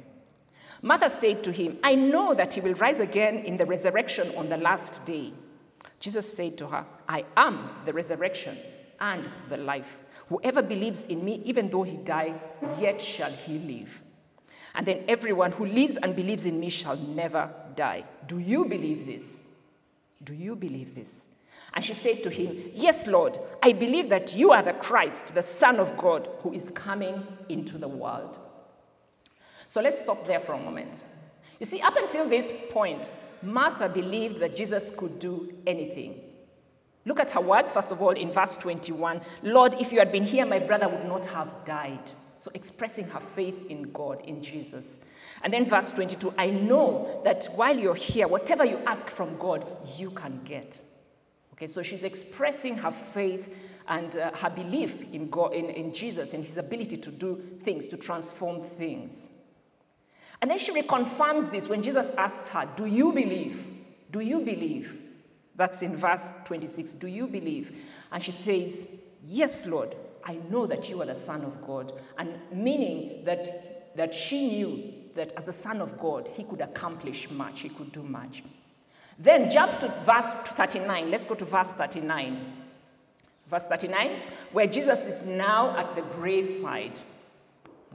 Martha 0.81 1.09
said 1.09 1.43
to 1.43 1.51
him, 1.51 1.77
I 1.83 1.95
know 1.95 2.33
that 2.33 2.53
he 2.53 2.61
will 2.61 2.75
rise 2.75 3.01
again 3.01 3.39
in 3.39 3.57
the 3.57 3.65
resurrection 3.65 4.33
on 4.37 4.47
the 4.47 4.57
last 4.57 5.05
day. 5.05 5.33
Jesus 6.05 6.31
said 6.31 6.55
to 6.59 6.67
her, 6.67 6.85
I 7.09 7.25
am 7.35 7.67
the 7.83 7.91
resurrection 7.91 8.55
and 8.99 9.25
the 9.49 9.57
life. 9.57 9.97
Whoever 10.29 10.61
believes 10.61 11.07
in 11.07 11.25
me, 11.25 11.41
even 11.45 11.67
though 11.67 11.81
he 11.81 11.97
die, 11.97 12.35
yet 12.79 13.01
shall 13.01 13.31
he 13.31 13.57
live. 13.57 14.03
And 14.75 14.85
then 14.85 15.03
everyone 15.07 15.51
who 15.51 15.65
lives 15.65 15.97
and 15.97 16.15
believes 16.15 16.45
in 16.45 16.59
me 16.59 16.69
shall 16.69 16.95
never 16.95 17.49
die. 17.75 18.03
Do 18.27 18.37
you 18.37 18.65
believe 18.65 19.07
this? 19.07 19.41
Do 20.23 20.35
you 20.35 20.55
believe 20.55 20.93
this? 20.93 21.25
And 21.73 21.83
she 21.83 21.95
said 21.95 22.21
to 22.21 22.29
him, 22.29 22.55
Yes, 22.75 23.07
Lord, 23.07 23.39
I 23.63 23.73
believe 23.73 24.09
that 24.09 24.35
you 24.35 24.51
are 24.51 24.61
the 24.61 24.73
Christ, 24.73 25.33
the 25.33 25.41
Son 25.41 25.79
of 25.79 25.97
God, 25.97 26.29
who 26.41 26.53
is 26.53 26.69
coming 26.69 27.25
into 27.49 27.79
the 27.79 27.87
world. 27.87 28.37
So 29.69 29.81
let's 29.81 29.97
stop 29.97 30.27
there 30.27 30.39
for 30.39 30.53
a 30.53 30.59
moment. 30.59 31.03
You 31.59 31.65
see, 31.65 31.81
up 31.81 31.97
until 31.97 32.29
this 32.29 32.53
point, 32.69 33.11
Martha 33.45 33.87
believed 33.87 34.39
that 34.39 34.55
Jesus 34.55 34.91
could 34.91 35.19
do 35.19 35.53
anything. 35.67 36.21
Look 37.05 37.19
at 37.19 37.31
her 37.31 37.41
words, 37.41 37.71
first 37.71 37.91
of 37.91 38.01
all, 38.01 38.11
in 38.11 38.31
verse 38.31 38.57
21 38.57 39.21
Lord, 39.43 39.75
if 39.79 39.91
you 39.91 39.99
had 39.99 40.11
been 40.11 40.23
here, 40.23 40.45
my 40.45 40.59
brother 40.59 40.89
would 40.89 41.05
not 41.05 41.25
have 41.27 41.49
died. 41.65 42.11
So 42.37 42.51
expressing 42.53 43.07
her 43.09 43.19
faith 43.19 43.67
in 43.69 43.83
God, 43.93 44.21
in 44.25 44.41
Jesus. 44.43 44.99
And 45.43 45.53
then 45.53 45.65
verse 45.65 45.91
22 45.91 46.33
I 46.37 46.47
know 46.47 47.21
that 47.23 47.45
while 47.55 47.77
you're 47.77 47.95
here, 47.95 48.27
whatever 48.27 48.65
you 48.65 48.79
ask 48.87 49.07
from 49.07 49.37
God, 49.37 49.65
you 49.97 50.09
can 50.11 50.41
get. 50.43 50.81
Okay, 51.53 51.67
so 51.67 51.81
she's 51.81 52.03
expressing 52.03 52.75
her 52.75 52.91
faith 52.91 53.53
and 53.87 54.17
uh, 54.17 54.31
her 54.35 54.49
belief 54.49 55.01
in, 55.13 55.29
God, 55.29 55.53
in, 55.53 55.69
in 55.69 55.93
Jesus 55.93 56.33
and 56.33 56.43
his 56.43 56.57
ability 56.57 56.97
to 56.97 57.11
do 57.11 57.41
things, 57.61 57.87
to 57.87 57.97
transform 57.97 58.61
things. 58.61 59.29
And 60.45 60.51
then 60.51 60.59
she 60.59 60.71
reconfirms 60.71 61.49
this 61.49 61.67
when 61.67 61.81
Jesus 61.81 62.11
asked 62.19 62.49
her, 62.49 62.69
Do 62.75 62.85
you 62.85 63.11
believe? 63.11 63.65
Do 64.11 64.19
you 64.19 64.41
believe? 64.41 64.95
That's 65.55 65.81
in 65.81 65.97
verse 65.97 66.33
26. 66.45 66.93
Do 66.93 67.07
you 67.07 67.25
believe? 67.25 67.75
And 68.11 68.21
she 68.21 68.31
says, 68.31 68.87
Yes, 69.25 69.65
Lord, 69.65 69.95
I 70.23 70.37
know 70.51 70.67
that 70.67 70.87
you 70.87 71.01
are 71.01 71.07
the 71.07 71.15
Son 71.15 71.43
of 71.43 71.65
God. 71.65 71.93
And 72.19 72.37
meaning 72.51 73.25
that, 73.25 73.97
that 73.97 74.13
she 74.13 74.47
knew 74.47 74.93
that 75.15 75.33
as 75.35 75.45
the 75.45 75.51
Son 75.51 75.81
of 75.81 75.97
God, 75.97 76.29
he 76.35 76.43
could 76.43 76.61
accomplish 76.61 77.27
much, 77.31 77.61
he 77.61 77.69
could 77.69 77.91
do 77.91 78.03
much. 78.03 78.43
Then 79.17 79.49
jump 79.49 79.79
to 79.79 79.87
verse 80.05 80.35
39. 80.35 81.09
Let's 81.09 81.25
go 81.25 81.33
to 81.33 81.45
verse 81.45 81.71
39. 81.71 82.53
Verse 83.49 83.63
39, 83.63 84.21
where 84.51 84.67
Jesus 84.67 84.99
is 85.05 85.23
now 85.23 85.75
at 85.75 85.95
the 85.95 86.03
graveside. 86.03 86.93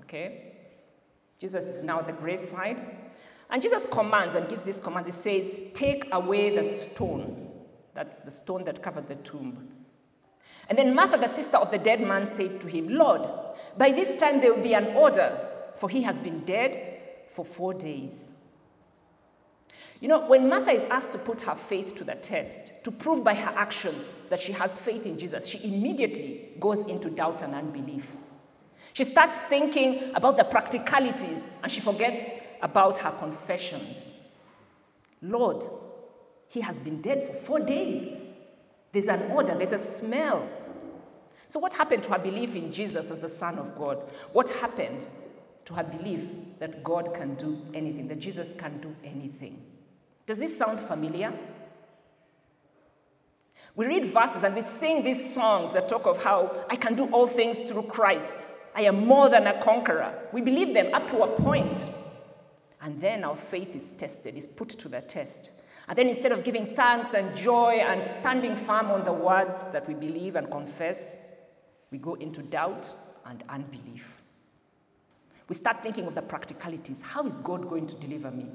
Okay? 0.00 0.50
Jesus 1.40 1.66
is 1.66 1.82
now 1.82 2.00
at 2.00 2.06
the 2.06 2.12
graveside. 2.12 2.97
And 3.49 3.61
Jesus 3.61 3.87
commands 3.90 4.35
and 4.35 4.49
gives 4.49 4.62
this 4.62 4.78
command. 4.78 5.06
He 5.06 5.12
says, 5.12 5.56
Take 5.75 6.09
away 6.12 6.54
the 6.54 6.62
stone. 6.62 7.49
That's 7.94 8.20
the 8.20 8.30
stone 8.30 8.64
that 8.64 8.82
covered 8.82 9.09
the 9.09 9.16
tomb. 9.16 9.68
And 10.68 10.78
then 10.78 10.94
Martha, 10.94 11.18
the 11.18 11.26
sister 11.26 11.56
of 11.56 11.73
the 11.73 11.78
dead 11.78 12.00
man, 12.00 12.26
said 12.26 12.61
to 12.61 12.68
him, 12.68 12.88
Lord, 12.88 13.28
by 13.76 13.90
this 13.90 14.16
time 14.20 14.40
there 14.40 14.54
will 14.54 14.62
be 14.62 14.75
an 14.75 14.94
order, 14.97 15.49
for 15.76 15.88
he 15.88 16.02
has 16.02 16.20
been 16.20 16.40
dead 16.44 17.00
for 17.32 17.44
four 17.44 17.75
days. 17.75 18.30
You 20.00 20.09
know, 20.09 20.26
when 20.26 20.49
Martha 20.49 20.70
is 20.70 20.85
asked 20.85 21.12
to 21.12 21.18
put 21.18 21.42
her 21.42 21.54
faith 21.54 21.94
to 21.97 22.04
the 22.04 22.14
test, 22.14 22.85
to 22.85 22.90
prove 22.90 23.25
by 23.25 23.35
her 23.35 23.52
actions 23.56 24.20
that 24.30 24.40
she 24.40 24.52
has 24.52 24.78
faith 24.78 25.04
in 25.04 25.18
Jesus, 25.18 25.47
she 25.47 25.62
immediately 25.64 26.50
goes 26.61 26.85
into 26.85 27.11
doubt 27.11 27.42
and 27.42 27.54
unbelief. 27.54 28.06
She 28.92 29.04
starts 29.04 29.37
thinking 29.49 30.12
about 30.14 30.37
the 30.37 30.44
practicalities 30.44 31.56
and 31.62 31.70
she 31.70 31.80
forgets 31.80 32.30
about 32.62 32.99
her 32.99 33.12
confessions. 33.12 34.12
Lord, 35.23 35.64
he 36.49 36.61
has 36.61 36.78
been 36.78 37.00
dead 37.00 37.26
for 37.26 37.35
four 37.35 37.61
days. 37.61 38.12
There's 38.92 39.09
an 39.09 39.30
odor, 39.32 39.54
there's 39.54 39.73
a 39.73 39.78
smell. 39.78 40.49
So, 41.47 41.61
what 41.61 41.75
happened 41.75 42.02
to 42.04 42.11
her 42.11 42.18
belief 42.18 42.54
in 42.54 42.73
Jesus 42.73 43.11
as 43.11 43.20
the 43.20 43.28
Son 43.28 43.59
of 43.59 43.76
God? 43.76 44.02
What 44.32 44.49
happened 44.49 45.04
to 45.64 45.75
her 45.75 45.85
belief 45.85 46.20
that 46.59 46.82
God 46.82 47.14
can 47.14 47.35
do 47.35 47.61
anything, 47.75 48.09
that 48.09 48.18
Jesus 48.18 48.54
can 48.56 48.78
do 48.80 48.94
anything? 49.04 49.61
Does 50.26 50.38
this 50.38 50.56
sound 50.56 50.80
familiar? 50.80 51.32
We 53.76 53.87
read 53.87 54.06
verses 54.06 54.42
and 54.42 54.54
we 54.54 54.62
sing 54.62 55.04
these 55.04 55.35
songs 55.35 55.73
that 55.75 55.88
talk 55.88 56.06
of 56.06 56.23
how 56.23 56.66
I 56.68 56.76
can 56.76 56.94
do 56.94 57.06
all 57.06 57.26
things 57.26 57.61
through 57.61 57.85
Christ. 57.85 58.50
I 58.75 58.83
am 58.83 59.07
more 59.07 59.29
than 59.29 59.47
a 59.47 59.62
conqueror. 59.62 60.15
We 60.33 60.41
believe 60.41 60.75
them 60.75 60.95
up 60.95 61.09
to 61.09 61.23
a 61.23 61.41
point. 61.41 61.89
And 62.83 63.00
then 63.00 63.25
our 63.25 63.37
faith 63.37 63.77
is 63.77 63.93
tested, 63.93 64.37
is 64.37 64.47
put 64.47 64.71
to 64.71 64.89
the 64.89 65.00
test. 65.03 65.50
And 65.89 65.99
then 65.99 66.09
instead 66.09 66.33
of 66.33 66.45
giving 66.45 66.75
thanks 66.77 67.15
and 67.15 67.37
joy 67.37 67.81
and 67.83 68.03
standing 68.03 68.55
firm 68.55 68.91
on 68.91 69.05
the 69.05 69.12
words 69.12 69.69
that 69.73 69.87
we 69.89 69.95
believe 69.95 70.37
and 70.37 70.50
confess, 70.50 71.17
we 71.91 71.99
go 71.99 72.15
into 72.15 72.43
doubt 72.43 72.93
and 73.27 73.43
unbelief. 73.49 74.07
We 75.49 75.57
start 75.57 75.83
thinking 75.83 76.07
of 76.07 76.15
the 76.15 76.23
practicalities. 76.23 77.03
How 77.03 77.27
is 77.27 77.37
God 77.37 77.69
going 77.69 77.89
to 77.89 77.97
deliver 77.97 78.31
me? 78.31 78.47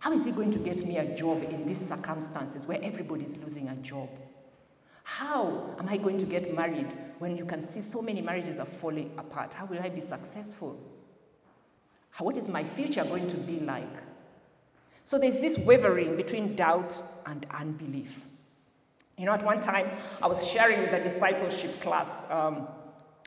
How 0.00 0.12
is 0.12 0.26
He 0.26 0.30
going 0.30 0.52
to 0.52 0.58
get 0.58 0.86
me 0.86 0.98
a 0.98 1.16
job 1.16 1.42
in 1.42 1.66
these 1.66 1.88
circumstances 1.88 2.66
where 2.66 2.78
everybody 2.82 3.24
is 3.24 3.36
losing 3.38 3.68
a 3.68 3.76
job? 3.76 4.10
How 5.04 5.76
am 5.78 5.88
I 5.88 5.98
going 5.98 6.18
to 6.18 6.24
get 6.24 6.54
married 6.56 6.90
when 7.18 7.36
you 7.36 7.44
can 7.44 7.62
see 7.62 7.80
so 7.80 8.02
many 8.02 8.20
marriages 8.20 8.58
are 8.58 8.66
falling 8.66 9.12
apart? 9.16 9.54
How 9.54 9.66
will 9.66 9.78
I 9.78 9.90
be 9.90 10.00
successful? 10.00 10.76
What 12.18 12.36
is 12.36 12.48
my 12.48 12.64
future 12.64 13.04
going 13.04 13.28
to 13.28 13.36
be 13.36 13.60
like? 13.60 13.88
So 15.04 15.18
there's 15.18 15.38
this 15.38 15.58
wavering 15.58 16.16
between 16.16 16.56
doubt 16.56 17.00
and 17.26 17.46
unbelief. 17.50 18.18
You 19.18 19.26
know, 19.26 19.32
at 19.32 19.44
one 19.44 19.60
time, 19.60 19.90
I 20.22 20.26
was 20.26 20.46
sharing 20.46 20.80
with 20.80 20.92
a 20.92 21.02
discipleship 21.02 21.80
class, 21.80 22.24
um, 22.30 22.66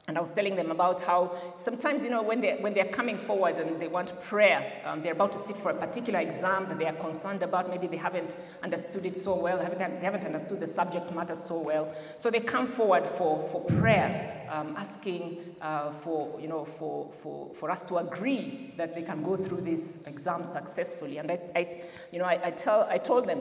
and 0.07 0.17
I 0.17 0.21
was 0.21 0.31
telling 0.31 0.55
them 0.55 0.71
about 0.71 1.01
how 1.01 1.35
sometimes, 1.57 2.01
you 2.01 2.09
know, 2.09 2.21
when 2.21 2.39
they're, 2.39 2.55
when 2.61 2.73
they're 2.73 2.85
coming 2.85 3.17
forward 3.17 3.57
and 3.57 3.77
they 3.77 3.89
want 3.89 4.17
prayer, 4.21 4.81
um, 4.85 5.01
they're 5.01 5.11
about 5.11 5.33
to 5.33 5.37
sit 5.37 5.57
for 5.57 5.71
a 5.71 5.73
particular 5.73 6.21
exam 6.21 6.65
that 6.69 6.79
they 6.79 6.85
are 6.85 6.93
concerned 6.93 7.43
about, 7.43 7.69
maybe 7.69 7.87
they 7.87 7.97
haven't 7.97 8.37
understood 8.63 9.05
it 9.05 9.17
so 9.17 9.35
well, 9.35 9.59
haven't, 9.59 9.79
they 9.79 10.05
haven't 10.05 10.23
understood 10.23 10.61
the 10.61 10.67
subject 10.67 11.13
matter 11.13 11.35
so 11.35 11.59
well. 11.59 11.93
So 12.19 12.31
they 12.31 12.39
come 12.39 12.69
forward 12.69 13.05
for, 13.05 13.45
for 13.49 13.59
prayer, 13.65 14.47
um, 14.49 14.75
asking 14.77 15.39
uh, 15.59 15.91
for, 15.91 16.39
you 16.39 16.47
know, 16.47 16.63
for, 16.63 17.11
for, 17.21 17.53
for 17.55 17.69
us 17.69 17.83
to 17.83 17.97
agree 17.97 18.73
that 18.77 18.95
they 18.95 19.01
can 19.01 19.21
go 19.23 19.35
through 19.35 19.59
this 19.59 20.07
exam 20.07 20.45
successfully. 20.45 21.17
And 21.17 21.31
I, 21.31 21.39
I 21.53 21.83
you 22.13 22.19
know, 22.19 22.25
I, 22.25 22.39
I, 22.45 22.51
tell, 22.51 22.87
I 22.89 22.97
told 22.97 23.27
them, 23.27 23.39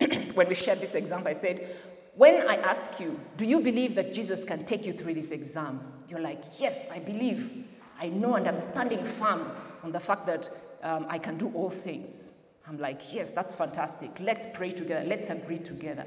when 0.34 0.48
we 0.48 0.54
shared 0.54 0.82
this 0.82 0.96
example, 0.96 1.28
I 1.28 1.32
said, 1.32 1.74
when 2.16 2.48
I 2.48 2.56
ask 2.56 3.00
you, 3.00 3.18
do 3.36 3.44
you 3.44 3.60
believe 3.60 3.94
that 3.96 4.12
Jesus 4.12 4.44
can 4.44 4.64
take 4.64 4.86
you 4.86 4.92
through 4.92 5.14
this 5.14 5.30
exam? 5.30 5.80
You're 6.08 6.20
like, 6.20 6.42
yes, 6.58 6.88
I 6.92 7.00
believe. 7.00 7.66
I 8.00 8.08
know, 8.08 8.34
and 8.34 8.46
I'm 8.46 8.58
standing 8.58 9.04
firm 9.04 9.50
on 9.82 9.92
the 9.92 10.00
fact 10.00 10.26
that 10.26 10.48
um, 10.82 11.06
I 11.08 11.18
can 11.18 11.36
do 11.36 11.50
all 11.54 11.70
things. 11.70 12.32
I'm 12.68 12.78
like, 12.78 13.12
yes, 13.12 13.32
that's 13.32 13.54
fantastic. 13.54 14.10
Let's 14.20 14.46
pray 14.54 14.70
together. 14.70 15.06
Let's 15.06 15.30
agree 15.30 15.58
together. 15.58 16.06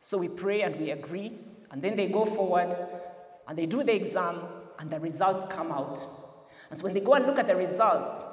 So 0.00 0.16
we 0.18 0.28
pray 0.28 0.62
and 0.62 0.76
we 0.76 0.90
agree, 0.90 1.32
and 1.70 1.82
then 1.82 1.96
they 1.96 2.08
go 2.08 2.24
forward 2.24 2.76
and 3.46 3.58
they 3.58 3.66
do 3.66 3.82
the 3.82 3.94
exam, 3.94 4.42
and 4.78 4.90
the 4.90 5.00
results 5.00 5.44
come 5.52 5.72
out. 5.72 6.00
And 6.70 6.78
so 6.78 6.84
when 6.84 6.94
they 6.94 7.00
go 7.00 7.14
and 7.14 7.26
look 7.26 7.38
at 7.38 7.46
the 7.46 7.56
results, 7.56 8.24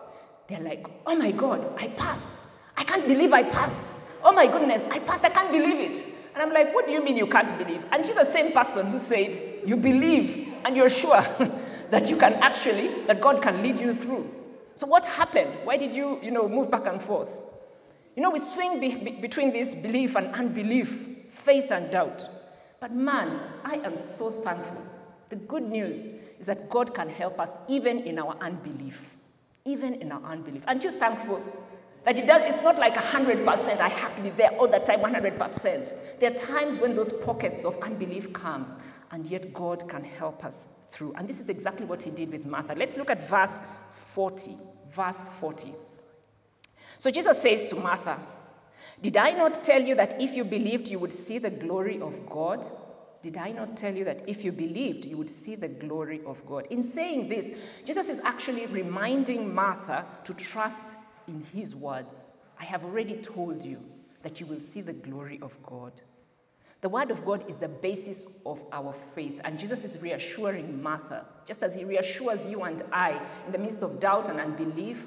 they're 0.48 0.62
like, 0.62 0.88
oh 1.06 1.15
my 1.15 1.32
God, 1.32 1.74
I 1.77 1.88
passed. 1.88 2.29
I 2.77 2.84
can't 2.84 3.06
believe 3.06 3.34
I 3.34 3.44
passed. 3.44 3.82
Oh 4.24 4.32
my 4.32 4.48
goodness, 4.48 4.86
I 4.91 5.00
passed. 5.00 5.25
I 5.25 5.29
can't 5.29 5.51
believe 5.51 5.91
it. 5.91 6.17
And 6.38 6.44
I'm 6.44 6.53
like, 6.53 6.72
what 6.72 6.86
do 6.86 6.91
you 6.91 7.03
mean 7.03 7.17
you 7.17 7.25
can't 7.25 7.58
believe? 7.58 7.84
And 7.91 8.06
you're 8.06 8.13
the 8.13 8.24
same 8.24 8.51
person 8.51 8.91
who 8.91 9.00
said, 9.00 9.41
you 9.65 9.75
believe 9.75 10.53
and 10.65 10.77
you're 10.77 10.88
sure 10.88 11.20
that 11.89 12.12
you 12.12 12.15
can 12.15 12.34
actually, 12.36 12.89
that 13.06 13.22
God 13.22 13.41
can 13.41 13.63
lead 13.63 13.79
you 13.79 13.96
through. 13.96 14.29
So 14.75 14.86
what 14.86 15.08
happened? 15.08 15.51
Why 15.63 15.77
did 15.77 15.96
you, 15.96 16.20
you 16.22 16.29
know, 16.29 16.48
move 16.48 16.70
back 16.70 16.86
and 16.86 17.01
forth? 17.01 17.29
You 18.15 18.22
know, 18.22 18.29
we 18.29 18.38
swing 18.38 18.79
be- 18.79 18.94
be- 18.94 19.20
between 19.20 19.51
this 19.51 19.74
belief 19.74 20.15
and 20.15 20.27
unbelief, 20.36 21.08
faith 21.32 21.72
and 21.72 21.89
doubt. 21.89 22.27
But 22.79 22.94
man, 22.94 23.39
I 23.65 23.77
am 23.77 23.96
so 23.96 24.29
thankful. 24.29 24.86
The 25.29 25.38
good 25.38 25.63
news 25.63 26.08
is 26.39 26.46
that 26.46 26.70
God 26.70 26.94
can 26.94 27.10
help 27.10 27.39
us 27.39 27.50
even 27.67 28.01
in 28.01 28.20
our 28.20 28.38
unbelief. 28.41 29.01
Even 29.65 29.96
in 29.96 30.12
our 30.12 30.22
unbelief. 30.24 30.62
Aren't 30.67 30.84
you 30.84 30.91
thankful 30.91 31.41
that 32.08 32.18
it 32.18 32.26
does, 32.26 32.42
it's 32.46 32.64
not 32.64 32.80
like 32.80 32.96
100%, 32.96 33.82
I 33.82 33.90
have 33.90 34.16
to 34.16 34.22
be 34.22 34.30
there 34.30 34.52
all 34.52 34.70
the 34.70 34.80
time, 34.80 35.02
100%. 35.02 36.20
There 36.22 36.32
are 36.32 36.36
times 36.36 36.80
when 36.80 36.96
those 36.96 37.12
pockets 37.12 37.66
of 37.66 37.78
unbelief 37.82 38.32
come, 38.32 38.80
and 39.12 39.26
yet 39.26 39.54
God 39.54 39.90
can 39.90 40.06
help 40.06 40.46
us 40.46 40.68
through. 40.90 41.12
And 41.18 41.28
this 41.28 41.42
is 41.42 41.50
exactly 41.50 41.86
what 41.86 42.02
he 42.02 42.10
did 42.10 42.32
with 42.32 42.46
Martha. 42.46 42.76
Let's 42.78 42.96
look 42.96 43.10
at 43.10 43.28
verse 43.28 43.60
40. 44.14 44.56
Verse 44.90 45.28
40. 45.42 45.76
So 46.98 47.12
Jesus 47.12 47.42
says 47.42 47.70
to 47.72 47.76
Martha, 47.76 48.18
Did 49.02 49.18
I 49.18 49.32
not 49.32 49.62
tell 49.62 49.82
you 49.82 49.94
that 49.96 50.22
if 50.22 50.34
you 50.34 50.46
believed, 50.46 50.88
you 50.88 51.00
would 51.00 51.12
see 51.12 51.40
the 51.40 51.50
glory 51.50 52.00
of 52.00 52.30
God? 52.30 52.72
Did 53.22 53.36
I 53.36 53.52
not 53.52 53.76
tell 53.76 53.94
you 53.94 54.06
that 54.06 54.24
if 54.30 54.46
you 54.46 54.54
believed, 54.54 55.04
you 55.04 55.18
would 55.18 55.30
see 55.30 55.56
the 55.56 55.68
glory 55.68 56.22
of 56.26 56.46
God? 56.46 56.68
In 56.70 56.84
saying 56.84 57.28
this, 57.28 57.52
Jesus 57.84 58.08
is 58.08 58.22
actually 58.22 58.66
reminding 58.68 59.54
Martha 59.54 60.06
to 60.24 60.34
trust 60.34 60.84
in 61.27 61.43
his 61.53 61.75
words, 61.75 62.31
I 62.60 62.63
have 62.63 62.84
already 62.84 63.17
told 63.17 63.63
you 63.63 63.79
that 64.24 64.39
you 64.39 64.46
will 64.46 64.60
see 64.60 64.81
the 64.81 64.93
glory 64.93 65.39
of 65.41 65.53
God. 65.63 65.93
The 66.81 66.89
word 66.89 67.12
of 67.12 67.25
God 67.25 67.50
is 67.50 67.57
the 67.57 67.67
basis 67.67 68.25
of 68.46 68.62
our 68.72 68.93
faith, 69.15 69.41
and 69.43 69.60
Jesus 69.60 69.84
is 69.84 70.01
reassuring 70.01 70.81
Martha, 70.81 71.25
just 71.46 71.63
as 71.63 71.74
he 71.74 71.84
reassures 71.84 72.46
you 72.46 72.63
and 72.63 72.84
I 72.91 73.19
in 73.46 73.51
the 73.51 73.57
midst 73.57 73.81
of 73.81 74.00
doubt 74.00 74.29
and 74.29 74.39
unbelief, 74.39 75.03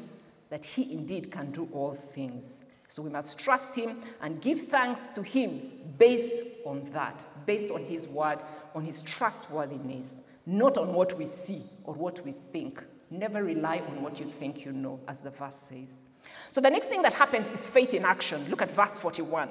that 0.49 0.65
he 0.65 0.93
indeed 0.93 1.31
can 1.31 1.53
do 1.53 1.69
all 1.73 1.95
things. 1.95 2.63
So 2.89 3.03
we 3.03 3.11
must 3.11 3.39
trust 3.39 3.77
him 3.77 4.03
and 4.21 4.41
give 4.41 4.63
thanks 4.63 5.07
to 5.15 5.23
him 5.23 5.71
based 5.97 6.43
on 6.65 6.91
that, 6.93 7.25
based 7.47 7.71
on 7.71 7.85
his 7.85 8.09
word, 8.09 8.43
on 8.75 8.85
his 8.85 9.05
trustworthiness, 9.05 10.17
not 10.47 10.77
on 10.77 10.93
what 10.93 11.17
we 11.17 11.27
see 11.27 11.63
or 11.85 11.95
what 11.95 12.25
we 12.25 12.33
think. 12.53 12.83
Never 13.11 13.45
rely 13.45 13.79
on 13.79 14.03
what 14.03 14.19
you 14.19 14.27
think 14.27 14.65
you 14.65 14.73
know, 14.73 14.99
as 15.07 15.21
the 15.21 15.31
verse 15.31 15.55
says. 15.55 16.01
So 16.51 16.61
the 16.61 16.71
next 16.71 16.89
thing 16.89 17.03
that 17.03 17.15
happens 17.15 17.49
is 17.49 17.65
faith 17.65 17.95
in 17.95 18.05
action. 18.05 18.49
Look 18.49 18.63
at 18.63 18.75
verse 18.75 18.99
41. 18.99 19.51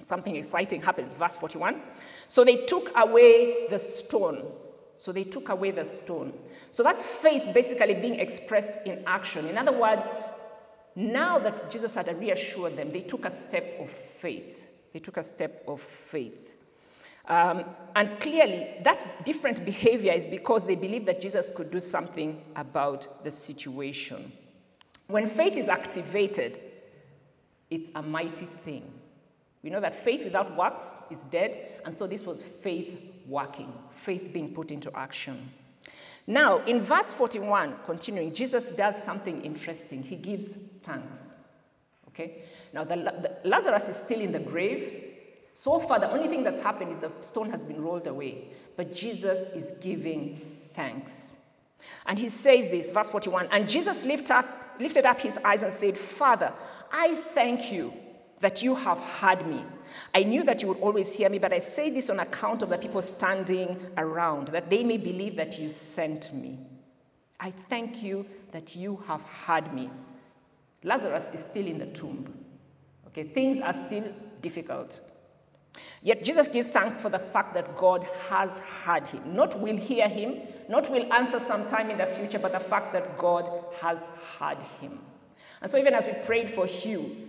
Something 0.00 0.36
exciting 0.36 0.80
happens, 0.80 1.14
verse 1.14 1.36
41. 1.36 1.80
So 2.28 2.44
they 2.44 2.66
took 2.66 2.90
away 2.96 3.68
the 3.68 3.78
stone. 3.78 4.50
So 4.96 5.12
they 5.12 5.24
took 5.24 5.48
away 5.48 5.70
the 5.70 5.84
stone. 5.84 6.32
So 6.72 6.82
that's 6.82 7.04
faith 7.04 7.54
basically 7.54 7.94
being 7.94 8.20
expressed 8.20 8.86
in 8.86 9.02
action. 9.06 9.46
In 9.48 9.56
other 9.56 9.72
words, 9.72 10.06
now 10.94 11.38
that 11.38 11.70
Jesus 11.70 11.94
had 11.94 12.18
reassured 12.18 12.76
them, 12.76 12.92
they 12.92 13.00
took 13.00 13.24
a 13.24 13.30
step 13.30 13.78
of 13.80 13.90
faith. 13.90 14.60
They 14.92 14.98
took 14.98 15.16
a 15.16 15.22
step 15.22 15.64
of 15.68 15.80
faith. 15.80 16.50
Um, 17.28 17.64
and 17.94 18.18
clearly, 18.18 18.74
that 18.82 19.24
different 19.24 19.64
behavior 19.64 20.12
is 20.12 20.26
because 20.26 20.66
they 20.66 20.74
believed 20.74 21.06
that 21.06 21.20
Jesus 21.20 21.50
could 21.54 21.70
do 21.70 21.80
something 21.80 22.42
about 22.56 23.22
the 23.22 23.30
situation. 23.30 24.32
When 25.10 25.26
faith 25.26 25.54
is 25.54 25.68
activated, 25.68 26.58
it's 27.68 27.90
a 27.94 28.02
mighty 28.02 28.46
thing. 28.46 28.90
We 29.62 29.70
know 29.70 29.80
that 29.80 29.94
faith 29.94 30.24
without 30.24 30.56
works 30.56 30.98
is 31.10 31.24
dead, 31.24 31.80
and 31.84 31.94
so 31.94 32.06
this 32.06 32.24
was 32.24 32.42
faith 32.42 32.98
working, 33.26 33.72
faith 33.90 34.30
being 34.32 34.54
put 34.54 34.70
into 34.70 34.94
action. 34.96 35.50
Now, 36.26 36.64
in 36.64 36.82
verse 36.82 37.10
41, 37.10 37.74
continuing, 37.84 38.32
Jesus 38.32 38.72
does 38.72 39.02
something 39.02 39.42
interesting. 39.42 40.02
He 40.02 40.16
gives 40.16 40.58
thanks. 40.82 41.34
Okay? 42.08 42.44
Now, 42.72 42.84
the, 42.84 42.96
the, 42.96 43.48
Lazarus 43.48 43.88
is 43.88 43.96
still 43.96 44.20
in 44.20 44.32
the 44.32 44.38
grave. 44.38 45.04
So 45.54 45.80
far, 45.80 45.98
the 45.98 46.10
only 46.10 46.28
thing 46.28 46.42
that's 46.42 46.60
happened 46.60 46.92
is 46.92 47.00
the 47.00 47.10
stone 47.20 47.50
has 47.50 47.64
been 47.64 47.82
rolled 47.82 48.06
away. 48.06 48.48
But 48.76 48.94
Jesus 48.94 49.48
is 49.54 49.72
giving 49.80 50.40
thanks. 50.74 51.34
And 52.06 52.18
he 52.18 52.28
says 52.28 52.70
this, 52.70 52.90
verse 52.90 53.08
41 53.08 53.48
And 53.50 53.68
Jesus 53.68 54.04
lift 54.04 54.30
up, 54.30 54.59
lifted 54.80 55.06
up 55.06 55.20
his 55.20 55.38
eyes 55.44 55.62
and 55.62 55.72
said, 55.72 55.96
Father, 55.96 56.52
I 56.90 57.14
thank 57.34 57.70
you 57.70 57.92
that 58.40 58.62
you 58.62 58.74
have 58.74 58.98
heard 59.00 59.46
me. 59.46 59.64
I 60.14 60.22
knew 60.22 60.42
that 60.44 60.62
you 60.62 60.68
would 60.68 60.80
always 60.80 61.12
hear 61.12 61.28
me, 61.28 61.38
but 61.38 61.52
I 61.52 61.58
say 61.58 61.90
this 61.90 62.10
on 62.10 62.20
account 62.20 62.62
of 62.62 62.70
the 62.70 62.78
people 62.78 63.02
standing 63.02 63.78
around, 63.96 64.48
that 64.48 64.70
they 64.70 64.82
may 64.82 64.96
believe 64.96 65.36
that 65.36 65.58
you 65.58 65.68
sent 65.68 66.32
me. 66.32 66.58
I 67.38 67.52
thank 67.68 68.02
you 68.02 68.26
that 68.52 68.74
you 68.74 69.02
have 69.06 69.22
heard 69.22 69.72
me. 69.72 69.90
Lazarus 70.82 71.30
is 71.32 71.40
still 71.40 71.66
in 71.66 71.78
the 71.78 71.86
tomb. 71.86 72.32
Okay, 73.08 73.24
things 73.24 73.60
are 73.60 73.72
still 73.72 74.04
difficult. 74.40 75.00
Yet 76.02 76.24
Jesus 76.24 76.48
gives 76.48 76.70
thanks 76.70 77.00
for 77.00 77.10
the 77.10 77.18
fact 77.18 77.54
that 77.54 77.76
God 77.76 78.06
has 78.28 78.58
heard 78.58 79.06
him. 79.06 79.34
Not 79.34 79.58
will 79.60 79.76
hear 79.76 80.08
him, 80.08 80.42
not 80.70 80.88
will 80.88 81.12
answer 81.12 81.40
sometime 81.40 81.90
in 81.90 81.98
the 81.98 82.06
future, 82.06 82.38
but 82.38 82.52
the 82.52 82.60
fact 82.60 82.92
that 82.92 83.18
God 83.18 83.50
has 83.80 84.08
heard 84.38 84.62
him. 84.80 85.00
And 85.60 85.70
so, 85.70 85.76
even 85.76 85.92
as 85.94 86.06
we 86.06 86.12
prayed 86.24 86.48
for 86.48 86.64
Hugh, 86.64 87.28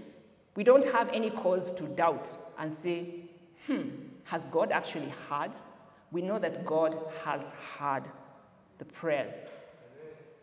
we 0.55 0.63
don't 0.63 0.85
have 0.85 1.09
any 1.09 1.31
cause 1.31 1.71
to 1.73 1.83
doubt 1.83 2.33
and 2.59 2.71
say, 2.71 3.25
hmm, 3.65 3.89
has 4.25 4.45
God 4.47 4.71
actually 4.71 5.11
heard? 5.27 5.51
We 6.11 6.21
know 6.21 6.37
that 6.37 6.65
God 6.65 6.97
has 7.25 7.51
heard 7.79 8.03
the 8.77 8.85
prayers. 8.85 9.45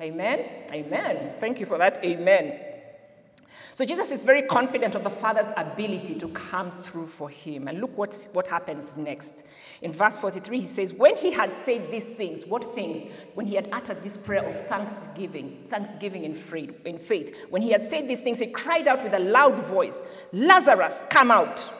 Amen? 0.01 0.45
Amen. 0.73 1.35
Thank 1.39 1.61
you 1.61 1.67
for 1.67 1.79
that. 1.79 2.05
Amen. 2.05 2.68
So 3.75 3.85
Jesus 3.85 4.11
is 4.11 4.23
very 4.23 4.43
confident 4.43 4.95
of 4.95 5.05
the 5.05 5.11
Father's 5.11 5.53
ability 5.57 6.19
to 6.19 6.29
come 6.29 6.73
through 6.83 7.07
for 7.07 7.31
him. 7.31 7.69
And 7.69 7.81
look 7.81 7.97
what, 7.97 8.29
what 8.33 8.49
happens 8.49 8.97
next. 8.97 9.45
In 9.83 9.93
verse 9.93 10.17
43, 10.17 10.61
he 10.61 10.67
says, 10.67 10.93
When 10.93 11.17
he 11.17 11.31
had 11.31 11.53
said 11.53 11.91
these 11.91 12.07
things, 12.07 12.45
what 12.45 12.75
things? 12.75 13.11
When 13.35 13.47
he 13.47 13.55
had 13.55 13.69
uttered 13.73 14.03
this 14.03 14.17
prayer 14.17 14.45
of 14.45 14.67
thanksgiving, 14.67 15.65
thanksgiving 15.71 16.25
in 16.25 16.35
faith, 16.35 16.75
in 16.85 16.99
faith, 16.99 17.37
when 17.51 17.63
he 17.63 17.71
had 17.71 17.83
said 17.89 18.09
these 18.09 18.21
things, 18.21 18.41
he 18.41 18.47
cried 18.47 18.89
out 18.89 19.03
with 19.05 19.15
a 19.15 19.21
loud 19.21 19.59
voice, 19.67 20.03
Lazarus, 20.33 21.03
come 21.09 21.31
out. 21.31 21.71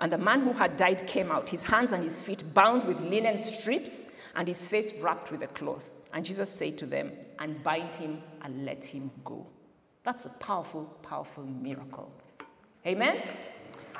And 0.00 0.12
the 0.12 0.18
man 0.18 0.42
who 0.42 0.52
had 0.52 0.76
died 0.76 1.06
came 1.06 1.32
out, 1.32 1.48
his 1.48 1.64
hands 1.64 1.92
and 1.92 2.04
his 2.04 2.18
feet 2.18 2.54
bound 2.54 2.84
with 2.84 3.00
linen 3.00 3.36
strips, 3.36 4.06
and 4.36 4.46
his 4.46 4.64
face 4.66 4.92
wrapped 5.00 5.32
with 5.32 5.42
a 5.42 5.48
cloth. 5.48 5.90
And 6.12 6.24
Jesus 6.24 6.48
said 6.48 6.78
to 6.78 6.86
them, 6.86 7.12
Unbind 7.40 7.94
him 7.96 8.22
and 8.42 8.64
let 8.64 8.84
him 8.84 9.10
go. 9.24 9.46
That's 10.08 10.24
a 10.24 10.30
powerful, 10.30 10.84
powerful 11.02 11.44
miracle. 11.44 12.10
Amen? 12.86 13.22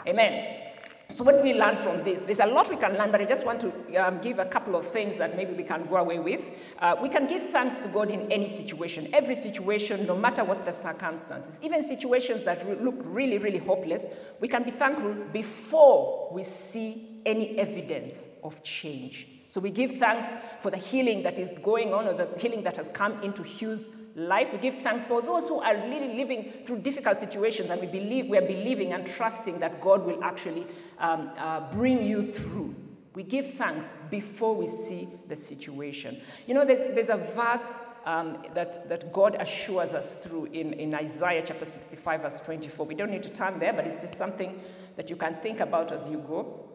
Amen. 0.06 0.70
So, 1.10 1.22
what 1.22 1.42
we 1.42 1.52
learn 1.52 1.76
from 1.76 2.02
this? 2.02 2.22
There's 2.22 2.38
a 2.38 2.46
lot 2.46 2.70
we 2.70 2.76
can 2.76 2.96
learn, 2.96 3.10
but 3.10 3.20
I 3.20 3.26
just 3.26 3.44
want 3.44 3.60
to 3.60 3.96
um, 3.96 4.18
give 4.22 4.38
a 4.38 4.46
couple 4.46 4.74
of 4.74 4.88
things 4.88 5.18
that 5.18 5.36
maybe 5.36 5.52
we 5.52 5.64
can 5.64 5.84
go 5.84 5.96
away 5.96 6.18
with. 6.18 6.46
Uh, 6.78 6.96
we 7.02 7.10
can 7.10 7.26
give 7.26 7.50
thanks 7.50 7.76
to 7.80 7.88
God 7.88 8.10
in 8.10 8.32
any 8.32 8.48
situation, 8.48 9.10
every 9.12 9.34
situation, 9.34 10.06
no 10.06 10.16
matter 10.16 10.44
what 10.44 10.64
the 10.64 10.72
circumstances, 10.72 11.58
even 11.60 11.82
situations 11.82 12.42
that 12.44 12.66
re- 12.66 12.78
look 12.80 12.96
really, 13.04 13.36
really 13.36 13.58
hopeless. 13.58 14.06
We 14.40 14.48
can 14.48 14.62
be 14.62 14.70
thankful 14.70 15.12
before 15.30 16.30
we 16.32 16.42
see 16.42 17.20
any 17.26 17.58
evidence 17.58 18.28
of 18.42 18.62
change. 18.62 19.28
So 19.48 19.60
we 19.60 19.70
give 19.70 19.96
thanks 19.96 20.36
for 20.62 20.70
the 20.70 20.78
healing 20.78 21.22
that 21.24 21.38
is 21.38 21.54
going 21.62 21.92
on 21.92 22.06
or 22.06 22.14
the 22.14 22.28
healing 22.38 22.62
that 22.64 22.76
has 22.76 22.88
come 22.88 23.22
into 23.22 23.42
Hugh's 23.42 23.90
life. 24.18 24.52
We 24.52 24.58
give 24.58 24.74
thanks 24.80 25.06
for 25.06 25.22
those 25.22 25.48
who 25.48 25.60
are 25.60 25.76
really 25.76 26.16
living 26.16 26.52
through 26.66 26.80
difficult 26.80 27.18
situations 27.18 27.70
and 27.70 27.80
we 27.80 27.86
believe 27.86 28.26
we 28.26 28.36
are 28.36 28.46
believing 28.46 28.92
and 28.92 29.06
trusting 29.06 29.60
that 29.60 29.80
God 29.80 30.04
will 30.04 30.22
actually 30.22 30.66
um, 30.98 31.30
uh, 31.38 31.72
bring 31.72 32.02
you 32.02 32.24
through. 32.24 32.74
We 33.14 33.22
give 33.22 33.54
thanks 33.54 33.94
before 34.10 34.54
we 34.54 34.66
see 34.66 35.08
the 35.28 35.36
situation. 35.36 36.20
You 36.46 36.54
know, 36.54 36.64
there's, 36.64 36.80
there's 36.94 37.08
a 37.08 37.16
verse 37.16 37.80
um, 38.04 38.44
that, 38.54 38.88
that 38.88 39.12
God 39.12 39.36
assures 39.40 39.92
us 39.92 40.14
through 40.14 40.46
in, 40.46 40.72
in 40.74 40.94
Isaiah 40.94 41.42
chapter 41.44 41.64
65, 41.64 42.22
verse 42.22 42.40
24. 42.40 42.86
We 42.86 42.94
don't 42.94 43.10
need 43.10 43.22
to 43.24 43.30
turn 43.30 43.58
there, 43.58 43.72
but 43.72 43.86
it's 43.86 44.00
just 44.00 44.16
something 44.16 44.60
that 44.96 45.10
you 45.10 45.16
can 45.16 45.36
think 45.36 45.60
about 45.60 45.92
as 45.92 46.06
you 46.06 46.18
go. 46.18 46.68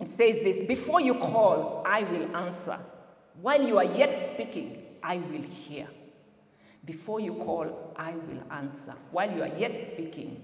It 0.00 0.10
says 0.10 0.38
this 0.40 0.62
Before 0.62 1.00
you 1.00 1.14
call, 1.14 1.82
I 1.86 2.02
will 2.02 2.36
answer. 2.36 2.78
While 3.40 3.62
you 3.62 3.78
are 3.78 3.84
yet 3.84 4.32
speaking, 4.32 4.84
I 5.02 5.16
will 5.16 5.42
hear. 5.42 5.88
Before 6.88 7.20
you 7.20 7.34
call, 7.34 7.92
I 7.96 8.12
will 8.12 8.42
answer. 8.50 8.94
While 9.12 9.30
you 9.30 9.42
are 9.42 9.58
yet 9.58 9.76
speaking, 9.76 10.42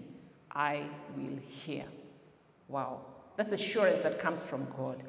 I 0.53 0.83
will 1.17 1.39
hear. 1.49 1.85
Wow. 2.69 3.01
That's 3.37 3.53
assurance 3.53 4.01
that 4.01 4.21
comes 4.21 4.43
from 4.43 4.69
God. 4.77 5.03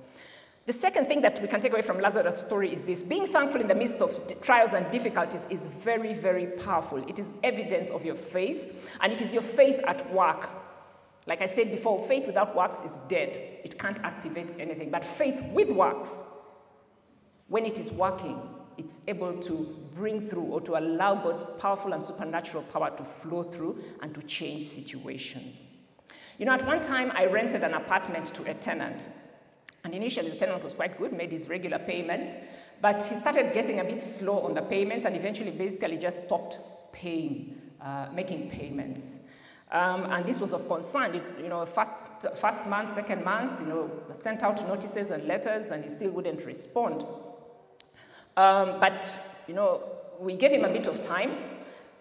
The 0.66 0.74
second 0.74 1.08
thing 1.08 1.22
that 1.22 1.42
we 1.42 1.50
can 1.50 1.60
take 1.60 1.74
away 1.74 1.82
from 1.82 2.00
Lazarus' 2.00 2.40
story 2.40 2.72
is 2.74 2.86
this 2.86 3.04
being 3.04 3.28
thankful 3.28 3.60
in 3.60 3.68
the 3.68 3.76
midst 3.76 4.02
of 4.02 4.42
trials 4.42 4.74
and 4.74 4.90
difficulties 4.92 5.46
is 5.50 5.66
very, 5.66 6.14
very 6.14 6.48
powerful. 6.48 6.98
It 7.08 7.20
is 7.20 7.28
evidence 7.44 7.90
of 7.90 8.06
your 8.06 8.16
faith, 8.16 8.74
and 9.02 9.12
it 9.12 9.22
is 9.22 9.34
your 9.34 9.44
faith 9.44 9.80
at 9.86 10.12
work 10.14 10.50
like 11.28 11.42
I 11.42 11.48
said 11.48 11.72
before, 11.72 12.06
faith 12.06 12.28
without 12.28 12.56
works 12.56 12.82
is 12.82 13.00
dead. 13.08 13.30
It 13.64 13.80
can't 13.80 13.98
activate 14.04 14.54
anything. 14.60 14.92
But 14.92 15.04
faith 15.04 15.42
with 15.54 15.70
works, 15.70 16.24
when 17.48 17.66
it 17.66 17.80
is 17.80 17.92
working, 17.92 18.40
it's 18.78 19.02
able 19.08 19.38
to 19.42 19.78
bring 19.96 20.22
through 20.22 20.44
or 20.44 20.62
to 20.62 20.78
allow 20.78 21.16
God's 21.16 21.44
powerful 21.60 21.94
and 21.94 22.02
supernatural 22.02 22.64
power 22.64 22.96
to 22.96 23.04
flow 23.04 23.44
through 23.44 23.84
and 24.02 24.14
to 24.14 24.22
change 24.24 24.66
situations. 24.66 25.68
You 26.38 26.46
know, 26.46 26.52
at 26.52 26.66
one 26.66 26.82
time 26.82 27.12
I 27.16 27.26
rented 27.26 27.64
an 27.64 27.74
apartment 27.74 28.28
to 28.36 28.50
a 28.50 28.54
tenant. 28.54 29.10
And 29.84 29.94
initially 29.94 30.32
the 30.32 30.36
tenant 30.36 30.64
was 30.64 30.74
quite 30.74 30.98
good, 30.98 31.14
made 31.14 31.32
his 31.32 31.48
regular 31.48 31.80
payments, 31.80 32.28
but 32.82 33.04
he 33.04 33.16
started 33.16 33.54
getting 33.54 33.80
a 33.80 33.84
bit 33.84 34.02
slow 34.02 34.40
on 34.40 34.54
the 34.54 34.62
payments 34.62 35.06
and 35.06 35.16
eventually 35.16 35.52
basically 35.52 35.98
just 35.98 36.26
stopped 36.26 36.58
paying, 36.92 37.62
uh, 37.82 38.08
making 38.14 38.50
payments. 38.50 39.20
Um, 39.72 40.06
and 40.06 40.26
this 40.26 40.40
was 40.40 40.54
of 40.54 40.68
concern. 40.68 41.16
It, 41.16 41.24
you 41.42 41.50
know, 41.50 41.66
first, 41.66 41.94
first 42.36 42.68
month, 42.68 42.94
second 42.94 43.24
month, 43.24 43.60
you 43.60 43.68
know, 43.68 43.90
sent 44.12 44.44
out 44.44 44.66
notices 44.68 45.12
and 45.12 45.26
letters, 45.26 45.72
and 45.72 45.84
he 45.84 45.90
still 45.90 46.12
wouldn't 46.12 46.46
respond. 46.46 47.06
Um, 48.38 48.80
but, 48.80 49.18
you 49.48 49.54
know, 49.54 49.84
we 50.20 50.36
gave 50.36 50.52
him 50.52 50.66
a 50.66 50.70
bit 50.70 50.88
of 50.88 51.02
time, 51.02 51.32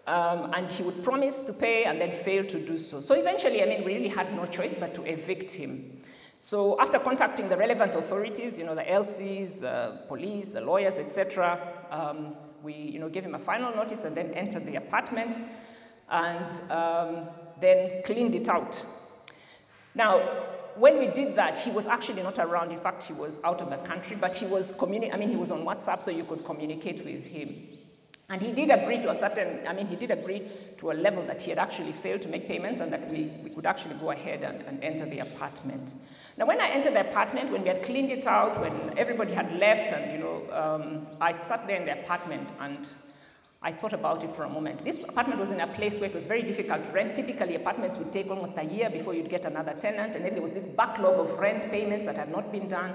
um, 0.07 0.53
and 0.55 0.71
he 0.71 0.83
would 0.83 1.03
promise 1.03 1.43
to 1.43 1.53
pay 1.53 1.85
and 1.85 2.01
then 2.01 2.13
fail 2.13 2.45
to 2.45 2.59
do 2.59 2.79
so. 2.79 3.01
So 3.01 3.15
eventually, 3.15 3.63
I 3.63 3.67
mean, 3.67 3.85
we 3.85 3.95
really 3.95 4.09
had 4.09 4.35
no 4.35 4.47
choice 4.47 4.75
but 4.79 4.95
to 4.95 5.05
evict 5.05 5.51
him. 5.53 6.01
So 6.41 6.79
after 6.81 6.99
contacting 6.99 7.49
the 7.49 7.57
relevant 7.57 7.95
authorities, 7.95 8.59
you 8.59 8.65
know, 8.65 8.75
the 8.75 8.83
LCs, 8.83 9.61
the 9.61 10.03
police, 10.09 10.53
the 10.53 10.61
lawyers, 10.61 10.99
etc., 10.99 11.87
um, 11.91 12.35
we, 12.63 12.75
you 12.75 12.99
know, 12.99 13.09
gave 13.09 13.25
him 13.25 13.35
a 13.35 13.39
final 13.39 13.75
notice 13.75 14.05
and 14.05 14.17
then 14.17 14.33
entered 14.35 14.67
the 14.67 14.77
apartment. 14.77 15.39
And 16.11 16.71
um, 16.71 17.29
then 17.61 18.03
cleaned 18.05 18.35
it 18.35 18.49
out. 18.49 18.85
Now, 19.95 20.47
when 20.77 20.99
we 20.99 21.09
did 21.09 21.37
that, 21.37 21.57
he 21.57 21.71
was 21.71 21.87
actually 21.87 22.23
not 22.23 22.39
around. 22.39 22.73
In 22.73 22.81
fact, 22.81 23.03
he 23.03 23.13
was 23.13 23.41
out 23.45 23.61
of 23.61 23.71
the 23.71 23.77
country, 23.79 24.17
but 24.17 24.35
he 24.35 24.47
was 24.47 24.73
communi- 24.73 25.13
I 25.13 25.17
mean, 25.17 25.31
he 25.31 25.37
was 25.37 25.51
on 25.51 25.65
WhatsApp, 25.65 26.03
so 26.03 26.11
you 26.11 26.25
could 26.25 26.45
communicate 26.45 27.05
with 27.05 27.25
him. 27.25 27.69
And 28.31 28.41
he 28.41 28.53
did 28.53 28.71
agree 28.71 28.99
to 29.03 29.11
a 29.11 29.15
certain, 29.15 29.67
I 29.67 29.75
mean, 29.75 29.87
he 29.87 29.97
did 29.97 30.11
agree 30.11 30.51
to 30.79 30.93
a 30.93 30.95
level 30.95 31.23
that 31.27 31.43
he 31.43 31.51
had 31.51 31.59
actually 31.59 31.93
failed 31.93 32.23
to 32.23 32.29
make 32.29 32.49
payments 32.49 32.81
and 32.81 32.91
that 32.91 33.09
we, 33.11 33.31
we 33.43 33.51
could 33.51 33.67
actually 33.67 33.95
go 33.97 34.13
ahead 34.13 34.43
and, 34.43 34.63
and 34.63 34.83
enter 34.83 35.05
the 35.05 35.19
apartment. 35.19 35.95
Now, 36.39 36.47
when 36.47 36.61
I 36.61 36.69
entered 36.69 36.95
the 36.95 37.09
apartment, 37.09 37.53
when 37.53 37.63
we 37.63 37.69
had 37.69 37.85
cleaned 37.85 38.11
it 38.11 38.27
out, 38.27 38.59
when 38.61 38.99
everybody 38.99 39.35
had 39.35 39.53
left, 39.53 39.93
and 39.93 40.11
you 40.11 40.19
know, 40.19 40.43
um, 40.53 41.07
I 41.21 41.33
sat 41.33 41.67
there 41.67 41.77
in 41.77 41.85
the 41.85 42.01
apartment 42.01 42.49
and 42.61 42.89
I 43.65 43.73
thought 43.73 43.95
about 43.95 44.23
it 44.23 44.37
for 44.37 44.45
a 44.45 44.49
moment. 44.51 44.85
This 44.85 44.99
apartment 44.99 45.41
was 45.41 45.51
in 45.51 45.61
a 45.61 45.67
place 45.67 45.99
where 45.99 46.11
it 46.11 46.15
was 46.15 46.27
very 46.27 46.43
difficult 46.43 46.85
to 46.85 46.93
rent. 46.93 47.17
Typically, 47.17 47.55
apartments 47.55 47.97
would 47.97 48.13
take 48.13 48.29
almost 48.29 48.53
a 48.59 48.63
year 48.63 48.91
before 48.91 49.15
you'd 49.15 49.31
get 49.31 49.47
another 49.47 49.73
tenant, 49.73 50.15
and 50.15 50.23
then 50.23 50.35
there 50.35 50.43
was 50.43 50.53
this 50.53 50.67
backlog 50.67 51.19
of 51.19 51.39
rent 51.39 51.71
payments 51.71 52.05
that 52.05 52.15
had 52.15 52.31
not 52.31 52.53
been 52.53 52.69
done. 52.69 52.95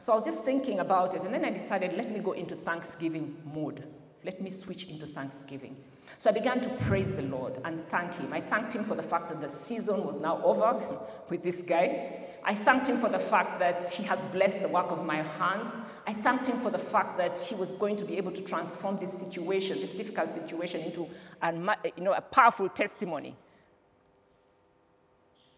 So 0.00 0.12
I 0.12 0.16
was 0.16 0.24
just 0.24 0.42
thinking 0.42 0.80
about 0.80 1.14
it, 1.14 1.22
and 1.22 1.32
then 1.32 1.44
I 1.44 1.50
decided, 1.50 1.96
let 1.96 2.10
me 2.10 2.18
go 2.18 2.32
into 2.32 2.56
Thanksgiving 2.56 3.36
mode. 3.54 3.84
Let 4.24 4.42
me 4.42 4.50
switch 4.50 4.88
into 4.88 5.06
Thanksgiving. 5.06 5.76
So 6.18 6.30
I 6.30 6.32
began 6.32 6.60
to 6.62 6.68
praise 6.86 7.12
the 7.12 7.22
Lord 7.22 7.60
and 7.64 7.86
thank 7.88 8.12
Him. 8.14 8.32
I 8.32 8.40
thanked 8.40 8.72
Him 8.72 8.82
for 8.84 8.96
the 8.96 9.02
fact 9.04 9.28
that 9.28 9.40
the 9.40 9.48
season 9.48 10.04
was 10.04 10.18
now 10.18 10.42
over 10.42 10.98
with 11.28 11.44
this 11.44 11.62
guy. 11.62 12.27
I 12.44 12.54
thanked 12.54 12.86
Him 12.86 13.00
for 13.00 13.08
the 13.08 13.18
fact 13.18 13.58
that 13.58 13.84
He 13.84 14.02
has 14.04 14.22
blessed 14.32 14.60
the 14.60 14.68
work 14.68 14.90
of 14.90 15.04
my 15.04 15.22
hands. 15.22 15.68
I 16.06 16.14
thanked 16.14 16.46
Him 16.46 16.60
for 16.60 16.70
the 16.70 16.78
fact 16.78 17.18
that 17.18 17.36
He 17.38 17.54
was 17.54 17.72
going 17.72 17.96
to 17.96 18.04
be 18.04 18.16
able 18.16 18.32
to 18.32 18.42
transform 18.42 18.98
this 18.98 19.12
situation, 19.12 19.80
this 19.80 19.94
difficult 19.94 20.30
situation, 20.30 20.80
into 20.80 21.08
a, 21.42 21.52
you 21.96 22.04
know, 22.04 22.14
a 22.14 22.20
powerful 22.20 22.68
testimony. 22.68 23.36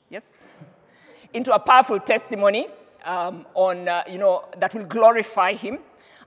Yes? 0.08 0.44
Into 1.32 1.54
a 1.54 1.58
powerful 1.58 2.00
testimony 2.00 2.66
um, 3.04 3.46
on, 3.54 3.88
uh, 3.88 4.02
you 4.08 4.18
know, 4.18 4.46
that 4.58 4.74
will 4.74 4.84
glorify 4.84 5.54
Him. 5.54 5.78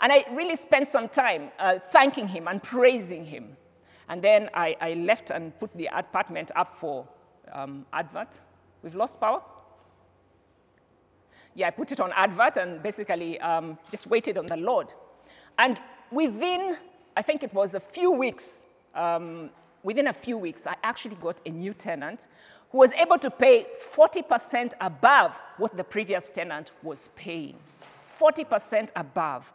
And 0.01 0.11
I 0.11 0.25
really 0.31 0.55
spent 0.55 0.87
some 0.87 1.09
time 1.09 1.51
uh, 1.59 1.79
thanking 1.79 2.27
Him 2.27 2.47
and 2.47 2.61
praising 2.61 3.25
Him. 3.25 3.57
And 4.09 4.21
then 4.21 4.49
I, 4.53 4.75
I, 4.81 4.93
left 4.95 5.29
and 5.29 5.57
put 5.59 5.73
the 5.75 5.89
apartment 5.93 6.51
up 6.55 6.75
for 6.77 7.07
um, 7.53 7.85
advert. 7.93 8.39
We've 8.83 8.95
lost 8.95 9.19
power? 9.19 9.41
Yeah, 11.55 11.67
I 11.67 11.71
put 11.71 11.91
it 11.91 11.99
on 11.99 12.11
advert 12.13 12.57
and 12.57 12.81
basically 12.81 13.39
um, 13.39 13.77
just 13.91 14.07
waited 14.07 14.37
on 14.37 14.45
the 14.47 14.57
Lord. 14.57 14.91
And 15.59 15.79
within, 16.11 16.77
I 17.15 17.21
think 17.21 17.43
it 17.43 17.53
was 17.53 17.75
a 17.75 17.79
few 17.79 18.11
weeks, 18.11 18.65
um, 18.95 19.49
within 19.83 20.07
a 20.07 20.13
few 20.13 20.37
weeks, 20.37 20.65
I 20.65 20.75
actually 20.83 21.15
got 21.15 21.39
a 21.45 21.49
new 21.49 21.73
tenant 21.73 22.27
who 22.71 22.79
was 22.79 22.91
able 22.93 23.19
to 23.19 23.29
pay 23.29 23.67
40% 23.95 24.73
above 24.81 25.37
what 25.57 25.77
the 25.77 25.83
previous 25.83 26.31
tenant 26.31 26.71
was 26.81 27.09
paying. 27.15 27.55
40% 28.19 28.89
above. 28.95 29.51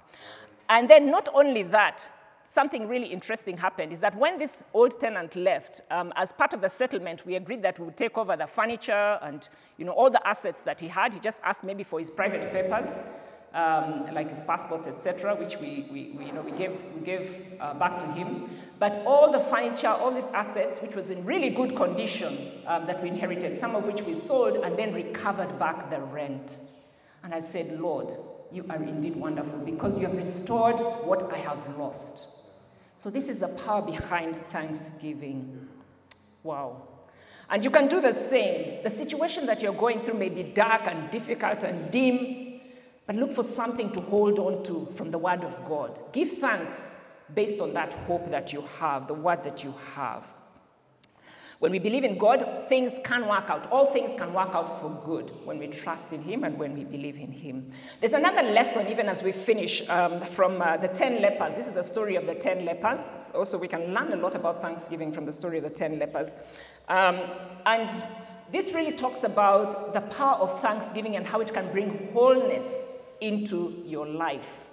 And 0.69 0.89
then 0.89 1.11
not 1.11 1.29
only 1.35 1.65
that, 1.65 2.09
something 2.49 2.89
really 2.89 3.07
interesting 3.07 3.59
happened 3.59 3.93
is 3.93 4.01
that 4.01 4.17
when 4.17 4.39
this 4.39 4.65
old 4.73 4.99
tenant 4.99 5.37
left, 5.37 5.83
um, 5.91 6.13
as 6.17 6.33
part 6.33 6.55
of 6.55 6.63
the 6.63 6.69
settlement, 6.69 7.27
we 7.27 7.35
agreed 7.35 7.63
that 7.63 7.79
we 7.79 7.85
would 7.85 7.97
take 7.97 8.17
over 8.17 8.37
the 8.37 8.47
furniture 8.47 9.19
and 9.21 9.51
you 9.77 9.85
know, 9.85 9.93
all 9.93 10.09
the 10.09 10.27
assets 10.27 10.63
that 10.63 10.81
he 10.81 10.89
had. 10.89 11.13
He 11.13 11.21
just 11.21 11.43
asked 11.45 11.63
maybe 11.63 11.83
for 11.83 11.99
his 11.99 12.11
private 12.11 12.51
papers, 12.51 13.03
um, 13.53 14.07
like 14.15 14.31
his 14.31 14.41
passports, 14.41 14.87
etc., 14.87 15.37
which 15.37 15.59
we, 15.59 15.89
we, 15.93 16.15
we, 16.17 16.25
you 16.25 16.33
know, 16.33 16.41
we 16.41 16.53
gave, 16.53 16.73
we 16.95 17.03
gave 17.03 17.53
uh, 17.61 17.75
back 17.75 18.01
to 18.01 18.07
him. 18.13 18.49
But 18.79 19.03
all 19.05 19.31
the 19.31 19.41
furniture, 19.41 19.89
all 19.89 20.15
these 20.15 20.29
assets, 20.29 20.81
which 20.81 20.95
was 20.95 21.11
in 21.11 21.27
really 21.27 21.51
good 21.51 21.77
condition 21.77 22.63
um, 22.67 22.87
that 22.87 23.03
we 23.03 23.11
inherited, 23.11 23.57
some 23.57 23.77
of 23.77 23.85
which 23.85 24.01
we 24.03 24.15
sold 24.15 24.65
and 24.65 24.75
then 24.79 24.95
recovered 24.95 25.59
back 25.59 25.91
the 25.91 26.01
rent. 26.01 26.61
And 27.25 27.35
I 27.35 27.43
said, 27.43 27.79
Lord, 27.79 28.17
you 28.51 28.65
are 28.71 28.83
indeed 28.83 29.17
wonderful 29.17 29.59
because 29.59 29.99
you 29.99 30.07
have 30.07 30.17
restored 30.17 30.77
what 31.07 31.31
I 31.31 31.37
have 31.37 31.59
lost. 31.77 32.38
So, 32.99 33.11
this 33.11 33.29
is 33.29 33.39
the 33.39 33.47
power 33.47 33.81
behind 33.81 34.35
thanksgiving. 34.51 35.69
Wow. 36.43 36.83
And 37.49 37.63
you 37.63 37.71
can 37.71 37.87
do 37.87 38.01
the 38.01 38.13
same. 38.13 38.83
The 38.83 38.91
situation 38.91 39.47
that 39.47 39.63
you're 39.63 39.73
going 39.73 40.03
through 40.03 40.19
may 40.19 40.29
be 40.29 40.43
dark 40.43 40.83
and 40.89 41.09
difficult 41.09 41.63
and 41.63 41.93
dim, 41.93 42.61
but 43.07 43.15
look 43.15 43.33
for 43.33 43.45
something 43.45 43.93
to 43.93 44.01
hold 44.01 44.41
on 44.41 44.65
to 44.65 44.89
from 44.97 45.13
the 45.13 45.19
Word 45.19 45.45
of 45.45 45.65
God. 45.69 45.97
Give 46.11 46.29
thanks 46.29 46.99
based 47.37 47.61
on 47.61 47.73
that 47.75 47.93
hope 47.93 48.33
that 48.33 48.53
you 48.53 48.63
have, 48.81 49.07
the 49.07 49.15
Word 49.15 49.45
that 49.45 49.63
you 49.63 49.73
have. 49.95 50.25
When 51.59 51.73
we 51.73 51.81
believe 51.81 52.05
in 52.05 52.19
God, 52.19 52.67
things 52.69 53.01
can 53.03 53.27
work 53.27 53.51
out. 53.51 53.69
All 53.73 53.87
things 53.87 54.13
can 54.17 54.33
work 54.33 54.51
out 54.55 54.81
for 54.81 54.91
good 55.05 55.33
when 55.45 55.59
we 55.59 55.67
trust 55.67 56.13
in 56.13 56.23
Him 56.23 56.45
and 56.45 56.57
when 56.57 56.73
we 56.73 56.85
believe 56.85 57.17
in 57.17 57.33
Him. 57.33 57.73
There's 57.99 58.13
another 58.13 58.43
lesson, 58.43 58.87
even 58.87 59.09
as 59.09 59.25
we 59.25 59.33
finish, 59.33 59.89
um, 59.89 60.21
from 60.21 60.63
uh, 60.63 60.77
the 60.77 60.87
10 60.87 61.21
lepers. 61.21 61.57
This 61.57 61.67
is 61.67 61.75
the 61.75 61.83
story 61.83 62.15
of 62.15 62.27
the 62.27 62.35
10 62.37 62.65
lepers. 62.65 63.33
Also, 63.35 63.59
we 63.59 63.67
can 63.67 63.93
learn 63.93 64.13
a 64.13 64.17
lot 64.17 64.37
about 64.37 64.63
Thanksgiving 64.63 65.11
from 65.11 65.25
the 65.27 65.33
story 65.33 65.59
of 65.59 65.65
the 65.65 65.71
10 65.71 65.99
lepers. 65.99 66.37
Um, 66.89 67.23
and 67.67 67.91
this 68.53 68.73
really 68.73 68.93
talks 68.93 69.25
about 69.25 69.93
the 69.93 70.01
power 70.01 70.37
of 70.37 70.61
thanksgiving 70.61 71.17
and 71.17 71.27
how 71.27 71.41
it 71.41 71.53
can 71.53 71.71
bring 71.73 72.09
wholeness 72.13 72.89
into 73.21 73.83
your 73.85 74.07
life 74.07 74.68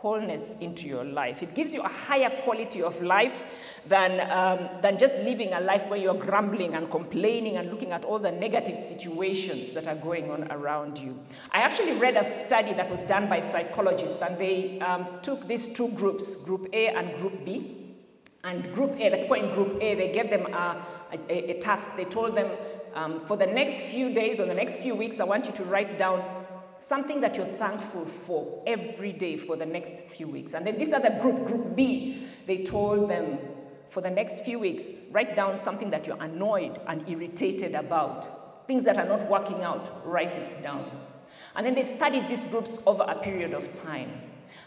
wholeness 0.00 0.54
into 0.60 0.86
your 0.86 1.04
life. 1.04 1.42
It 1.42 1.54
gives 1.54 1.74
you 1.74 1.82
a 1.82 1.88
higher 1.88 2.30
quality 2.44 2.82
of 2.82 3.02
life 3.02 3.44
than, 3.88 4.20
um, 4.30 4.80
than 4.80 4.96
just 4.96 5.18
living 5.22 5.52
a 5.52 5.60
life 5.60 5.88
where 5.88 5.98
you're 5.98 6.14
grumbling 6.14 6.74
and 6.74 6.88
complaining 6.88 7.56
and 7.56 7.68
looking 7.70 7.90
at 7.90 8.04
all 8.04 8.20
the 8.20 8.30
negative 8.30 8.78
situations 8.78 9.72
that 9.72 9.88
are 9.88 9.96
going 9.96 10.30
on 10.30 10.50
around 10.52 10.98
you. 10.98 11.18
I 11.50 11.58
actually 11.60 11.94
read 11.94 12.16
a 12.16 12.24
study 12.24 12.72
that 12.74 12.88
was 12.88 13.02
done 13.04 13.28
by 13.28 13.40
psychologists, 13.40 14.22
and 14.22 14.38
they 14.38 14.78
um, 14.80 15.06
took 15.22 15.48
these 15.48 15.66
two 15.66 15.88
groups, 15.88 16.36
Group 16.36 16.68
A 16.72 16.88
and 16.88 17.16
Group 17.18 17.44
B. 17.44 17.96
And 18.44 18.72
Group 18.72 18.92
A, 19.00 19.08
the 19.08 19.26
point 19.26 19.52
Group 19.52 19.82
A, 19.82 19.94
they 19.96 20.12
gave 20.12 20.30
them 20.30 20.46
a, 20.54 20.86
a, 21.28 21.50
a 21.50 21.60
task. 21.60 21.96
They 21.96 22.04
told 22.04 22.36
them, 22.36 22.50
um, 22.94 23.26
for 23.26 23.36
the 23.36 23.46
next 23.46 23.82
few 23.90 24.14
days 24.14 24.38
or 24.38 24.46
the 24.46 24.54
next 24.54 24.76
few 24.76 24.94
weeks, 24.94 25.18
I 25.18 25.24
want 25.24 25.46
you 25.46 25.52
to 25.52 25.64
write 25.64 25.98
down 25.98 26.22
something 26.88 27.20
that 27.20 27.36
you're 27.36 27.44
thankful 27.44 28.06
for 28.06 28.62
every 28.66 29.12
day 29.12 29.36
for 29.36 29.56
the 29.56 29.66
next 29.66 30.02
few 30.04 30.26
weeks. 30.26 30.54
And 30.54 30.66
then 30.66 30.78
this 30.78 30.94
other 30.94 31.18
group, 31.20 31.46
Group 31.46 31.76
B, 31.76 32.26
they 32.46 32.64
told 32.64 33.10
them 33.10 33.38
for 33.90 34.00
the 34.00 34.08
next 34.08 34.42
few 34.42 34.58
weeks, 34.58 35.00
write 35.10 35.36
down 35.36 35.58
something 35.58 35.90
that 35.90 36.06
you're 36.06 36.22
annoyed 36.22 36.80
and 36.86 37.06
irritated 37.06 37.74
about, 37.74 38.66
things 38.66 38.84
that 38.84 38.96
are 38.96 39.04
not 39.04 39.28
working 39.28 39.62
out, 39.62 40.02
write 40.06 40.38
it 40.38 40.62
down. 40.62 40.90
And 41.56 41.66
then 41.66 41.74
they 41.74 41.82
studied 41.82 42.26
these 42.26 42.44
groups 42.44 42.78
over 42.86 43.02
a 43.02 43.16
period 43.16 43.52
of 43.52 43.70
time. 43.74 44.10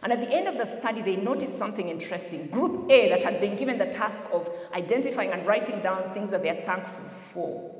And 0.03 0.13
at 0.13 0.19
the 0.19 0.31
end 0.31 0.47
of 0.47 0.59
the 0.59 0.65
study, 0.65 1.01
they 1.01 1.15
noticed 1.15 1.57
something 1.57 1.89
interesting. 1.89 2.47
Group 2.47 2.91
A, 2.91 3.09
that 3.09 3.23
had 3.23 3.41
been 3.41 3.55
given 3.55 3.79
the 3.79 3.87
task 3.87 4.23
of 4.31 4.47
identifying 4.73 5.31
and 5.31 5.45
writing 5.47 5.81
down 5.81 6.13
things 6.13 6.29
that 6.29 6.43
they're 6.43 6.63
thankful 6.65 7.07
for, 7.33 7.75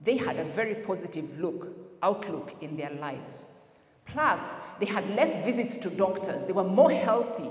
they 0.00 0.16
had 0.16 0.36
a 0.36 0.44
very 0.44 0.76
positive 0.76 1.40
look, 1.40 1.68
outlook 2.02 2.54
in 2.60 2.76
their 2.76 2.90
lives. 2.90 3.46
Plus, 4.08 4.54
they 4.80 4.86
had 4.86 5.08
less 5.10 5.44
visits 5.44 5.76
to 5.78 5.90
doctors. 5.90 6.44
They 6.44 6.52
were 6.52 6.64
more 6.64 6.90
healthy 6.90 7.50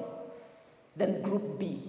than 0.96 1.22
Group 1.22 1.60
B. 1.60 1.82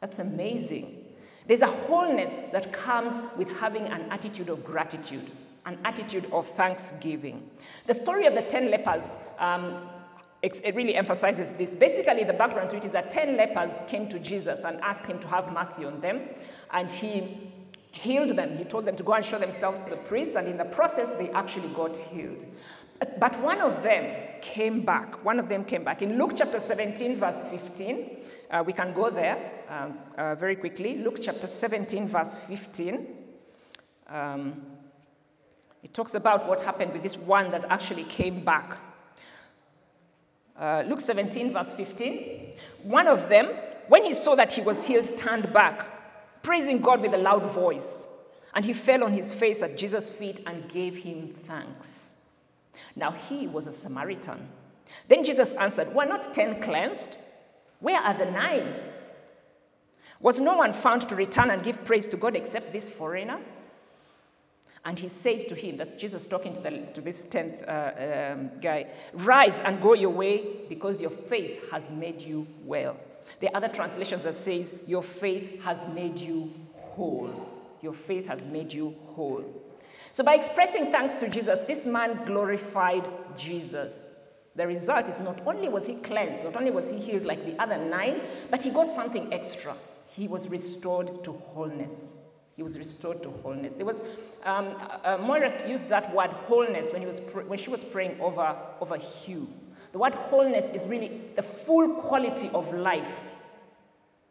That's 0.00 0.18
amazing. 0.18 1.04
There's 1.46 1.62
a 1.62 1.66
wholeness 1.66 2.44
that 2.44 2.72
comes 2.72 3.20
with 3.36 3.50
having 3.58 3.86
an 3.86 4.02
attitude 4.10 4.48
of 4.48 4.64
gratitude, 4.64 5.30
an 5.64 5.78
attitude 5.84 6.26
of 6.32 6.48
thanksgiving. 6.50 7.48
The 7.86 7.94
story 7.94 8.26
of 8.26 8.34
the 8.34 8.42
10 8.42 8.70
lepers 8.70 9.18
um, 9.38 9.88
it 10.42 10.74
really 10.74 10.94
emphasizes 10.94 11.52
this. 11.54 11.74
Basically, 11.74 12.24
the 12.24 12.32
background 12.32 12.70
to 12.70 12.76
it 12.76 12.84
is 12.84 12.92
that 12.92 13.10
10 13.10 13.36
lepers 13.36 13.82
came 13.88 14.08
to 14.08 14.18
Jesus 14.18 14.64
and 14.64 14.80
asked 14.80 15.06
him 15.06 15.18
to 15.20 15.26
have 15.28 15.52
mercy 15.52 15.84
on 15.84 16.00
them, 16.00 16.22
and 16.72 16.90
he 16.90 17.50
healed 17.90 18.36
them. 18.36 18.56
He 18.56 18.64
told 18.64 18.84
them 18.84 18.96
to 18.96 19.02
go 19.02 19.14
and 19.14 19.24
show 19.24 19.38
themselves 19.38 19.80
to 19.84 19.90
the 19.90 19.96
priests, 19.96 20.36
and 20.36 20.46
in 20.46 20.56
the 20.56 20.64
process, 20.64 21.12
they 21.12 21.30
actually 21.30 21.68
got 21.68 21.96
healed. 21.96 22.44
But 23.18 23.40
one 23.40 23.60
of 23.60 23.82
them 23.82 24.38
came 24.40 24.84
back. 24.84 25.24
One 25.24 25.38
of 25.38 25.48
them 25.48 25.64
came 25.64 25.84
back. 25.84 26.02
In 26.02 26.18
Luke 26.18 26.32
chapter 26.36 26.60
17, 26.60 27.16
verse 27.16 27.42
15, 27.42 28.16
uh, 28.50 28.62
we 28.64 28.72
can 28.72 28.94
go 28.94 29.10
there 29.10 29.52
um, 29.68 29.98
uh, 30.16 30.34
very 30.34 30.56
quickly. 30.56 30.98
Luke 30.98 31.18
chapter 31.20 31.46
17, 31.46 32.08
verse 32.08 32.38
15. 32.38 33.06
Um, 34.08 34.62
it 35.82 35.92
talks 35.92 36.14
about 36.14 36.48
what 36.48 36.60
happened 36.60 36.92
with 36.92 37.02
this 37.02 37.16
one 37.16 37.50
that 37.50 37.64
actually 37.70 38.04
came 38.04 38.44
back. 38.44 38.76
Uh, 40.58 40.84
Luke 40.86 41.00
17, 41.00 41.52
verse 41.52 41.72
15. 41.72 42.52
One 42.84 43.06
of 43.08 43.28
them, 43.28 43.46
when 43.88 44.04
he 44.04 44.14
saw 44.14 44.34
that 44.36 44.52
he 44.52 44.62
was 44.62 44.84
healed, 44.84 45.16
turned 45.18 45.52
back, 45.52 46.42
praising 46.42 46.80
God 46.80 47.02
with 47.02 47.14
a 47.14 47.18
loud 47.18 47.46
voice. 47.46 48.06
And 48.54 48.64
he 48.64 48.72
fell 48.72 49.04
on 49.04 49.12
his 49.12 49.32
face 49.32 49.62
at 49.62 49.76
Jesus' 49.76 50.08
feet 50.08 50.40
and 50.46 50.68
gave 50.68 50.96
him 50.96 51.34
thanks. 51.46 52.15
Now 52.94 53.12
he 53.12 53.46
was 53.46 53.66
a 53.66 53.72
Samaritan. 53.72 54.48
Then 55.08 55.24
Jesus 55.24 55.52
answered, 55.52 55.94
Were 55.94 56.06
not 56.06 56.32
ten 56.34 56.60
cleansed? 56.62 57.16
Where 57.80 58.00
are 58.00 58.14
the 58.14 58.30
nine? 58.30 58.74
Was 60.20 60.40
no 60.40 60.56
one 60.56 60.72
found 60.72 61.08
to 61.08 61.14
return 61.14 61.50
and 61.50 61.62
give 61.62 61.84
praise 61.84 62.06
to 62.08 62.16
God 62.16 62.36
except 62.36 62.72
this 62.72 62.88
foreigner? 62.88 63.38
And 64.86 64.96
he 64.98 65.08
said 65.08 65.48
to 65.48 65.54
him, 65.56 65.76
that's 65.76 65.96
Jesus 65.96 66.26
talking 66.26 66.52
to, 66.54 66.60
the, 66.60 66.70
to 66.94 67.00
this 67.00 67.24
tenth 67.24 67.60
uh, 67.66 68.32
um, 68.32 68.50
guy, 68.60 68.86
Rise 69.14 69.58
and 69.58 69.82
go 69.82 69.94
your 69.94 70.10
way 70.10 70.60
because 70.68 71.00
your 71.00 71.10
faith 71.10 71.60
has 71.72 71.90
made 71.90 72.22
you 72.22 72.46
well. 72.64 72.96
There 73.40 73.50
are 73.50 73.56
other 73.56 73.68
translations 73.68 74.22
that 74.22 74.36
says, 74.36 74.72
Your 74.86 75.02
faith 75.02 75.60
has 75.62 75.84
made 75.88 76.18
you 76.18 76.52
whole. 76.76 77.48
Your 77.82 77.94
faith 77.94 78.28
has 78.28 78.46
made 78.46 78.72
you 78.72 78.94
whole. 79.08 79.44
So 80.16 80.24
by 80.24 80.34
expressing 80.34 80.90
thanks 80.90 81.12
to 81.16 81.28
Jesus, 81.28 81.60
this 81.60 81.84
man 81.84 82.24
glorified 82.24 83.06
Jesus. 83.36 84.08
The 84.54 84.66
result 84.66 85.10
is 85.10 85.20
not 85.20 85.42
only 85.46 85.68
was 85.68 85.86
he 85.86 85.96
cleansed, 85.96 86.42
not 86.42 86.56
only 86.56 86.70
was 86.70 86.88
he 86.88 86.98
healed 86.98 87.26
like 87.26 87.44
the 87.44 87.54
other 87.62 87.76
nine, 87.76 88.22
but 88.50 88.62
he 88.62 88.70
got 88.70 88.88
something 88.88 89.30
extra. 89.30 89.76
He 90.08 90.26
was 90.26 90.48
restored 90.48 91.22
to 91.24 91.32
wholeness. 91.32 92.16
He 92.56 92.62
was 92.62 92.78
restored 92.78 93.22
to 93.24 93.28
wholeness. 93.28 93.74
There 93.74 93.84
was 93.84 94.00
um, 94.44 94.74
uh, 95.04 95.18
Moira 95.18 95.68
used 95.68 95.90
that 95.90 96.14
word 96.14 96.30
wholeness 96.30 96.92
when, 96.92 97.02
he 97.02 97.06
was 97.06 97.20
pr- 97.20 97.40
when 97.40 97.58
she 97.58 97.68
was 97.68 97.84
praying 97.84 98.18
over, 98.18 98.56
over 98.80 98.96
Hugh. 98.96 99.46
The 99.92 99.98
word 99.98 100.14
wholeness 100.14 100.70
is 100.70 100.86
really 100.86 101.20
the 101.36 101.42
full 101.42 101.90
quality 101.96 102.48
of 102.54 102.72
life. 102.72 103.24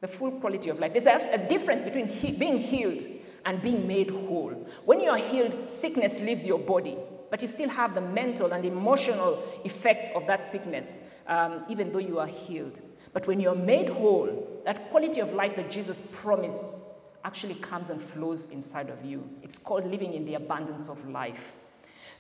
The 0.02 0.08
full 0.08 0.32
quality 0.32 0.72
of 0.72 0.80
life. 0.80 0.94
There's 0.94 1.06
a, 1.06 1.34
a 1.34 1.48
difference 1.48 1.84
between 1.84 2.08
he, 2.08 2.32
being 2.32 2.58
healed 2.58 3.06
and 3.46 3.62
being 3.62 3.88
made 3.88 4.10
whole. 4.10 4.68
When 4.86 5.00
you 5.00 5.10
are 5.10 5.18
healed, 5.18 5.70
sickness 5.70 6.20
leaves 6.22 6.46
your 6.46 6.60
body, 6.60 6.98
but 7.30 7.42
you 7.42 7.48
still 7.48 7.70
have 7.70 7.94
the 7.94 8.02
mental 8.02 8.52
and 8.54 8.66
emotional 8.66 9.42
effects 9.64 10.12
of 10.16 10.26
that 10.28 10.44
sickness, 10.44 11.04
um, 11.28 11.64
even 11.70 11.92
though 11.92 12.00
you 12.00 12.20
are 12.20 12.28
healed. 12.28 12.82
But 13.14 13.28
when 13.28 13.40
you're 13.40 13.56
made 13.56 13.88
whole, 13.88 14.62
that 14.66 14.90
quality 14.90 15.22
of 15.22 15.34
life 15.34 15.56
that 15.56 15.70
Jesus 15.70 16.02
promised 16.12 16.84
actually 17.24 17.56
comes 17.56 17.90
and 17.90 18.02
flows 18.02 18.48
inside 18.48 18.90
of 18.90 19.04
you. 19.04 19.28
It's 19.42 19.58
called 19.58 19.90
living 19.90 20.14
in 20.14 20.26
the 20.26 20.36
abundance 20.36 20.90
of 20.90 21.08
life. 21.08 21.54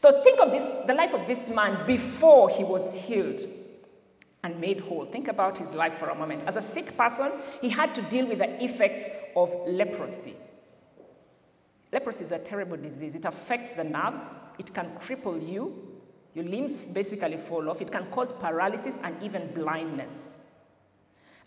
So 0.01 0.23
think 0.23 0.39
of 0.39 0.51
this, 0.51 0.63
the 0.85 0.93
life 0.93 1.13
of 1.13 1.27
this 1.27 1.49
man 1.49 1.85
before 1.88 2.49
he 2.49 2.63
was 2.63 2.95
healed 2.95 3.41
and 4.43 4.59
made 4.59 4.79
whole. 4.79 5.05
Think 5.05 5.27
about 5.27 5.57
his 5.57 5.73
life 5.73 5.97
for 5.97 6.09
a 6.09 6.15
moment. 6.15 6.43
As 6.45 6.55
a 6.55 6.61
sick 6.61 6.95
person, 6.95 7.31
he 7.61 7.69
had 7.69 7.95
to 7.95 8.01
deal 8.03 8.27
with 8.27 8.38
the 8.38 8.63
effects 8.63 9.05
of 9.35 9.51
leprosy. 9.65 10.35
Leprosy 11.95 12.25
is 12.25 12.34
a 12.34 12.39
terrible 12.39 12.75
disease. 12.75 13.15
It 13.15 13.23
affects 13.23 13.71
the 13.71 13.86
nerves, 13.86 14.36
it 14.60 14.73
can 14.73 14.88
cripple 14.99 15.38
you, 15.49 15.62
your 16.34 16.43
limbs 16.43 16.81
basically 16.81 17.38
fall 17.38 17.69
off, 17.69 17.81
it 17.81 17.89
can 17.89 18.05
cause 18.12 18.34
paralysis 18.34 18.99
and 19.01 19.15
even 19.23 19.49
blindness. 19.53 20.36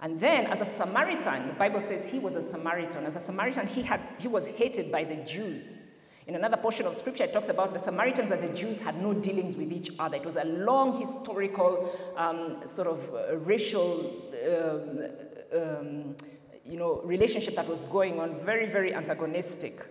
And 0.01 0.19
then, 0.19 0.47
as 0.47 0.63
a 0.63 0.65
Samaritan, 0.65 1.49
the 1.49 1.53
Bible 1.53 1.83
says 1.83 2.09
he 2.09 2.19
was 2.19 2.35
a 2.35 2.41
Samaritan. 2.41 3.05
As 3.05 3.15
a 3.15 3.21
Samaritan, 3.21 3.67
he, 3.67 3.83
had, 3.83 4.01
he 4.19 4.27
was 4.27 4.47
hated 4.47 4.91
by 4.91 5.05
the 5.05 5.17
Jews. 5.17 5.81
In 6.27 6.35
another 6.35 6.57
portion 6.57 6.87
of 6.87 6.97
scripture, 6.97 7.25
it 7.25 7.35
talks 7.35 7.51
about 7.51 7.75
the 7.75 7.81
Samaritans 7.81 8.31
and 8.31 8.43
the 8.43 8.55
Jews 8.55 8.79
had 8.79 9.03
no 9.03 9.13
dealings 9.13 9.55
with 9.55 9.71
each 9.71 9.91
other. 9.99 10.17
It 10.17 10.25
was 10.25 10.37
a 10.37 10.45
long 10.45 10.99
historical 10.99 11.95
um, 12.17 12.63
sort 12.65 12.89
of 12.89 13.15
uh, 13.15 13.37
racial 13.39 14.15
um, 14.49 15.61
um, 15.61 16.17
you 16.65 16.79
know, 16.79 17.03
relationship 17.05 17.55
that 17.57 17.69
was 17.69 17.83
going 17.85 18.19
on, 18.19 18.41
very, 18.47 18.67
very 18.67 18.95
antagonistic. 18.95 19.85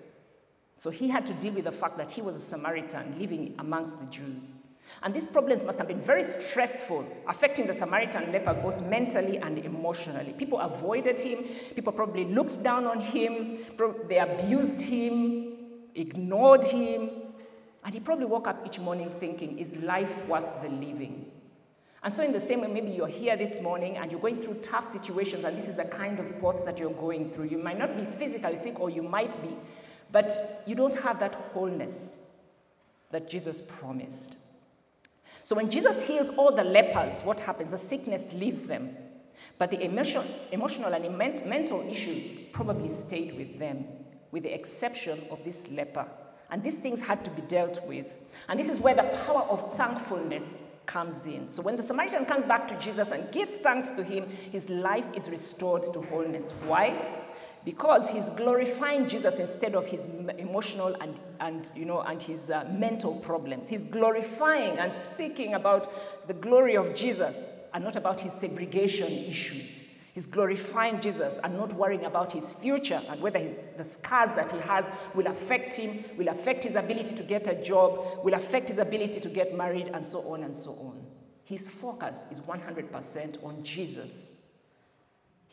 So 0.77 0.91
he 0.91 1.07
had 1.07 1.25
to 1.25 1.33
deal 1.33 1.53
with 1.53 1.65
the 1.65 1.71
fact 1.71 1.97
that 1.97 2.11
he 2.11 2.21
was 2.21 2.35
a 2.35 2.39
Samaritan 2.39 3.17
living 3.19 3.55
amongst 3.57 3.99
the 3.99 4.05
Jews. 4.05 4.55
And 5.01 5.11
these 5.11 5.25
problems 5.25 5.63
must 5.63 5.79
have 5.79 5.87
been 5.87 5.99
very 5.99 6.23
stressful, 6.23 7.03
affecting 7.27 7.65
the 7.65 7.73
Samaritan 7.73 8.31
leper 8.31 8.53
both 8.53 8.79
mentally 8.83 9.39
and 9.39 9.57
emotionally. 9.57 10.33
People 10.33 10.59
avoided 10.59 11.19
him, 11.19 11.45
people 11.75 11.91
probably 11.91 12.25
looked 12.25 12.61
down 12.61 12.85
on 12.85 13.01
him, 13.01 13.57
they 14.07 14.19
abused 14.19 14.79
him, 14.79 15.53
ignored 15.95 16.63
him, 16.63 17.09
and 17.83 17.93
he 17.93 17.99
probably 17.99 18.25
woke 18.25 18.47
up 18.47 18.63
each 18.63 18.79
morning 18.79 19.09
thinking, 19.19 19.57
Is 19.57 19.75
life 19.77 20.15
worth 20.27 20.61
the 20.61 20.69
living? 20.69 21.31
And 22.03 22.13
so, 22.13 22.23
in 22.23 22.31
the 22.31 22.39
same 22.39 22.61
way, 22.61 22.67
maybe 22.67 22.91
you're 22.91 23.07
here 23.07 23.35
this 23.35 23.59
morning 23.59 23.97
and 23.97 24.11
you're 24.11 24.21
going 24.21 24.39
through 24.39 24.55
tough 24.55 24.85
situations, 24.85 25.43
and 25.43 25.57
this 25.57 25.67
is 25.67 25.75
the 25.75 25.85
kind 25.85 26.19
of 26.19 26.27
thoughts 26.39 26.63
that 26.63 26.77
you're 26.77 26.93
going 26.93 27.31
through. 27.31 27.45
You 27.45 27.57
might 27.57 27.79
not 27.79 27.97
be 27.97 28.05
physically 28.17 28.55
sick, 28.55 28.79
or 28.79 28.89
you 28.89 29.01
might 29.01 29.41
be, 29.41 29.49
but 30.11 30.63
you 30.65 30.75
don't 30.75 30.95
have 30.95 31.19
that 31.19 31.35
wholeness 31.53 32.19
that 33.11 33.29
Jesus 33.29 33.61
promised. 33.61 34.37
So 35.43 35.55
when 35.55 35.69
Jesus 35.69 36.01
heals 36.01 36.29
all 36.31 36.53
the 36.53 36.63
lepers, 36.63 37.21
what 37.21 37.39
happens? 37.39 37.71
The 37.71 37.77
sickness 37.77 38.33
leaves 38.33 38.63
them. 38.63 38.95
But 39.57 39.71
the 39.71 39.81
emotion, 39.81 40.23
emotional 40.51 40.93
and 40.93 41.17
mental 41.17 41.81
issues 41.89 42.23
probably 42.51 42.89
stayed 42.89 43.37
with 43.37 43.57
them, 43.57 43.85
with 44.31 44.43
the 44.43 44.53
exception 44.53 45.21
of 45.31 45.43
this 45.43 45.67
leper. 45.69 46.05
And 46.49 46.63
these 46.63 46.75
things 46.75 47.01
had 47.01 47.23
to 47.25 47.31
be 47.31 47.41
dealt 47.43 47.85
with. 47.87 48.05
And 48.49 48.59
this 48.59 48.69
is 48.69 48.79
where 48.79 48.95
the 48.95 49.03
power 49.25 49.43
of 49.43 49.75
thankfulness 49.77 50.61
comes 50.85 51.25
in. 51.25 51.47
So 51.49 51.61
when 51.61 51.75
the 51.75 51.83
Samaritan 51.83 52.25
comes 52.25 52.43
back 52.43 52.67
to 52.69 52.75
Jesus 52.77 53.11
and 53.11 53.31
gives 53.31 53.55
thanks 53.55 53.91
to 53.91 54.03
him, 54.03 54.29
his 54.51 54.69
life 54.69 55.05
is 55.13 55.29
restored 55.29 55.83
to 55.93 56.01
wholeness. 56.01 56.51
Why? 56.65 57.16
Because 57.67 58.07
he's 58.07 58.29
glorifying 58.29 59.09
Jesus 59.09 59.39
instead 59.39 59.75
of 59.75 59.85
his 59.85 60.05
emotional 60.37 60.95
and, 61.01 61.13
and, 61.41 61.69
you 61.75 61.83
know, 61.83 61.99
and 61.99 62.23
his 62.23 62.49
uh, 62.49 62.65
mental 62.71 63.15
problems. 63.15 63.67
He's 63.67 63.83
glorifying 63.83 64.77
and 64.79 64.93
speaking 64.93 65.53
about 65.53 65.91
the 66.29 66.33
glory 66.33 66.77
of 66.77 66.95
Jesus 66.95 67.51
and 67.73 67.83
not 67.83 67.97
about 67.97 68.21
his 68.21 68.31
segregation 68.31 69.11
issues. 69.11 69.83
He's 70.13 70.25
glorifying 70.25 71.01
Jesus 71.01 71.41
and 71.43 71.57
not 71.57 71.73
worrying 71.73 72.05
about 72.05 72.31
his 72.31 72.53
future 72.53 73.01
and 73.09 73.21
whether 73.21 73.39
his, 73.39 73.71
the 73.71 73.83
scars 73.83 74.33
that 74.37 74.49
he 74.49 74.59
has 74.59 74.85
will 75.13 75.27
affect 75.27 75.73
him, 75.73 76.05
will 76.17 76.29
affect 76.29 76.63
his 76.63 76.75
ability 76.75 77.17
to 77.17 77.23
get 77.23 77.47
a 77.47 77.61
job, 77.61 78.23
will 78.23 78.35
affect 78.35 78.69
his 78.69 78.77
ability 78.77 79.19
to 79.19 79.27
get 79.27 79.57
married, 79.57 79.91
and 79.93 80.05
so 80.05 80.21
on 80.31 80.43
and 80.43 80.55
so 80.55 80.71
on. 80.71 81.05
His 81.43 81.67
focus 81.67 82.27
is 82.31 82.39
100% 82.39 83.43
on 83.43 83.61
Jesus 83.61 84.36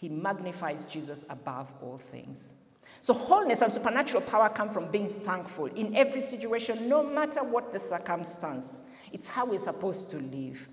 he 0.04 0.10
magnifies 0.10 0.84
Jesus 0.84 1.24
above 1.30 1.72
all 1.80 1.96
things. 1.96 2.52
So, 3.00 3.14
wholeness 3.14 3.62
and 3.62 3.72
supernatural 3.72 4.20
power 4.20 4.50
come 4.50 4.68
from 4.68 4.90
being 4.90 5.08
thankful 5.08 5.64
in 5.64 5.96
every 5.96 6.20
situation, 6.20 6.90
no 6.90 7.02
matter 7.02 7.42
what 7.42 7.72
the 7.72 7.78
circumstance. 7.78 8.82
It's 9.14 9.26
how 9.26 9.46
we're 9.46 9.58
supposed 9.58 10.10
to 10.10 10.18
live. 10.18 10.68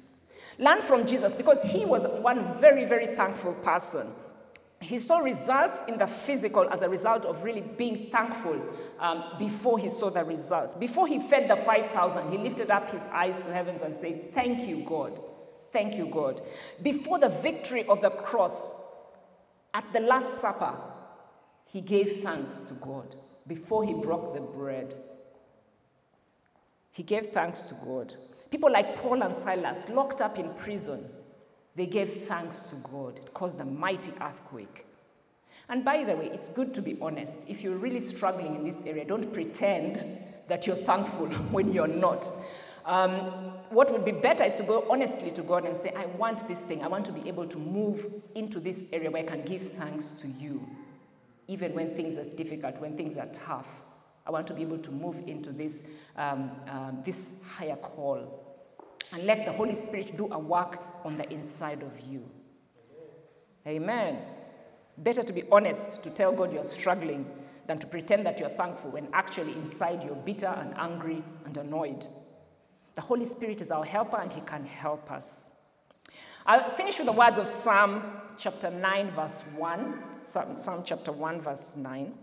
Learn 0.59 0.81
from 0.81 1.05
Jesus 1.05 1.33
because 1.33 1.63
he 1.63 1.85
was 1.85 2.05
one 2.21 2.59
very, 2.59 2.83
very 2.83 3.15
thankful 3.15 3.53
person. 3.53 4.11
He 4.81 4.99
saw 4.99 5.19
results 5.19 5.83
in 5.87 5.97
the 5.97 6.07
physical 6.07 6.67
as 6.69 6.81
a 6.81 6.89
result 6.89 7.23
of 7.23 7.45
really 7.45 7.61
being 7.61 8.09
thankful 8.11 8.59
um, 8.99 9.23
before 9.39 9.79
he 9.79 9.87
saw 9.87 10.09
the 10.09 10.25
results. 10.25 10.75
Before 10.75 11.07
he 11.07 11.19
fed 11.19 11.49
the 11.49 11.63
5,000, 11.63 12.31
he 12.31 12.37
lifted 12.37 12.69
up 12.69 12.91
his 12.91 13.05
eyes 13.13 13.39
to 13.39 13.53
heavens 13.53 13.79
and 13.81 13.95
said, 13.95 14.33
Thank 14.33 14.67
you, 14.67 14.83
God. 14.83 15.21
Thank 15.71 15.95
you, 15.95 16.07
God. 16.07 16.41
Before 16.81 17.17
the 17.17 17.29
victory 17.29 17.85
of 17.85 18.01
the 18.01 18.09
cross, 18.09 18.75
at 19.73 19.91
the 19.93 19.99
Last 19.99 20.41
Supper, 20.41 20.75
he 21.65 21.81
gave 21.81 22.21
thanks 22.21 22.59
to 22.61 22.73
God 22.75 23.15
before 23.47 23.83
he 23.83 23.93
broke 23.93 24.33
the 24.33 24.41
bread. 24.41 24.95
He 26.91 27.03
gave 27.03 27.27
thanks 27.27 27.61
to 27.63 27.73
God. 27.85 28.13
People 28.49 28.71
like 28.71 28.97
Paul 29.01 29.23
and 29.23 29.33
Silas, 29.33 29.87
locked 29.89 30.19
up 30.19 30.37
in 30.37 30.53
prison, 30.55 31.05
they 31.75 31.85
gave 31.85 32.09
thanks 32.27 32.63
to 32.63 32.75
God. 32.75 33.17
It 33.17 33.33
caused 33.33 33.59
a 33.61 33.65
mighty 33.65 34.11
earthquake. 34.21 34.85
And 35.69 35.85
by 35.85 36.03
the 36.03 36.15
way, 36.17 36.29
it's 36.33 36.49
good 36.49 36.73
to 36.73 36.81
be 36.81 36.97
honest. 37.01 37.37
If 37.47 37.63
you're 37.63 37.77
really 37.77 38.01
struggling 38.01 38.55
in 38.55 38.63
this 38.65 38.81
area, 38.85 39.05
don't 39.05 39.31
pretend 39.31 40.03
that 40.49 40.67
you're 40.67 40.75
thankful 40.75 41.27
when 41.51 41.71
you're 41.71 41.87
not. 41.87 42.27
Um, 42.85 43.53
what 43.71 43.91
would 43.91 44.05
be 44.05 44.11
better 44.11 44.43
is 44.43 44.53
to 44.55 44.63
go 44.63 44.85
honestly 44.89 45.31
to 45.31 45.41
God 45.41 45.65
and 45.65 45.75
say, 45.75 45.93
I 45.95 46.05
want 46.05 46.47
this 46.47 46.61
thing. 46.61 46.83
I 46.83 46.87
want 46.87 47.05
to 47.05 47.11
be 47.11 47.27
able 47.27 47.47
to 47.47 47.57
move 47.57 48.05
into 48.35 48.59
this 48.59 48.83
area 48.91 49.09
where 49.09 49.23
I 49.23 49.25
can 49.25 49.43
give 49.43 49.71
thanks 49.73 50.11
to 50.21 50.27
you, 50.27 50.65
even 51.47 51.73
when 51.73 51.95
things 51.95 52.17
are 52.17 52.29
difficult, 52.35 52.79
when 52.79 52.97
things 52.97 53.17
are 53.17 53.27
tough. 53.27 53.67
I 54.25 54.31
want 54.31 54.47
to 54.47 54.53
be 54.53 54.61
able 54.61 54.77
to 54.77 54.91
move 54.91 55.17
into 55.27 55.51
this, 55.51 55.83
um, 56.17 56.51
um, 56.67 57.01
this 57.03 57.33
higher 57.43 57.75
call 57.75 58.41
and 59.13 59.23
let 59.25 59.45
the 59.45 59.51
Holy 59.51 59.75
Spirit 59.75 60.15
do 60.15 60.31
a 60.31 60.39
work 60.39 60.79
on 61.03 61.17
the 61.17 61.29
inside 61.31 61.81
of 61.81 61.91
you. 62.09 62.23
Amen. 63.67 64.19
Better 64.97 65.23
to 65.23 65.33
be 65.33 65.43
honest, 65.51 66.03
to 66.03 66.09
tell 66.09 66.31
God 66.31 66.53
you're 66.53 66.63
struggling, 66.63 67.25
than 67.67 67.79
to 67.79 67.87
pretend 67.87 68.25
that 68.25 68.39
you're 68.39 68.49
thankful 68.49 68.91
when 68.91 69.07
actually 69.13 69.53
inside 69.53 70.03
you're 70.03 70.15
bitter 70.15 70.47
and 70.47 70.73
angry 70.77 71.23
and 71.45 71.55
annoyed. 71.57 72.05
The 72.95 73.01
Holy 73.01 73.25
Spirit 73.25 73.61
is 73.61 73.71
our 73.71 73.85
helper 73.85 74.17
and 74.17 74.31
he 74.31 74.41
can 74.41 74.65
help 74.65 75.11
us. 75.11 75.49
I'll 76.45 76.71
finish 76.71 76.97
with 76.97 77.05
the 77.05 77.13
words 77.13 77.37
of 77.37 77.47
Psalm 77.47 78.03
chapter 78.37 78.69
9, 78.69 79.11
verse 79.11 79.43
1. 79.55 80.03
Psalm, 80.23 80.57
Psalm 80.57 80.83
chapter 80.85 81.11
1, 81.11 81.41
verse 81.41 81.73
9. 81.75 82.13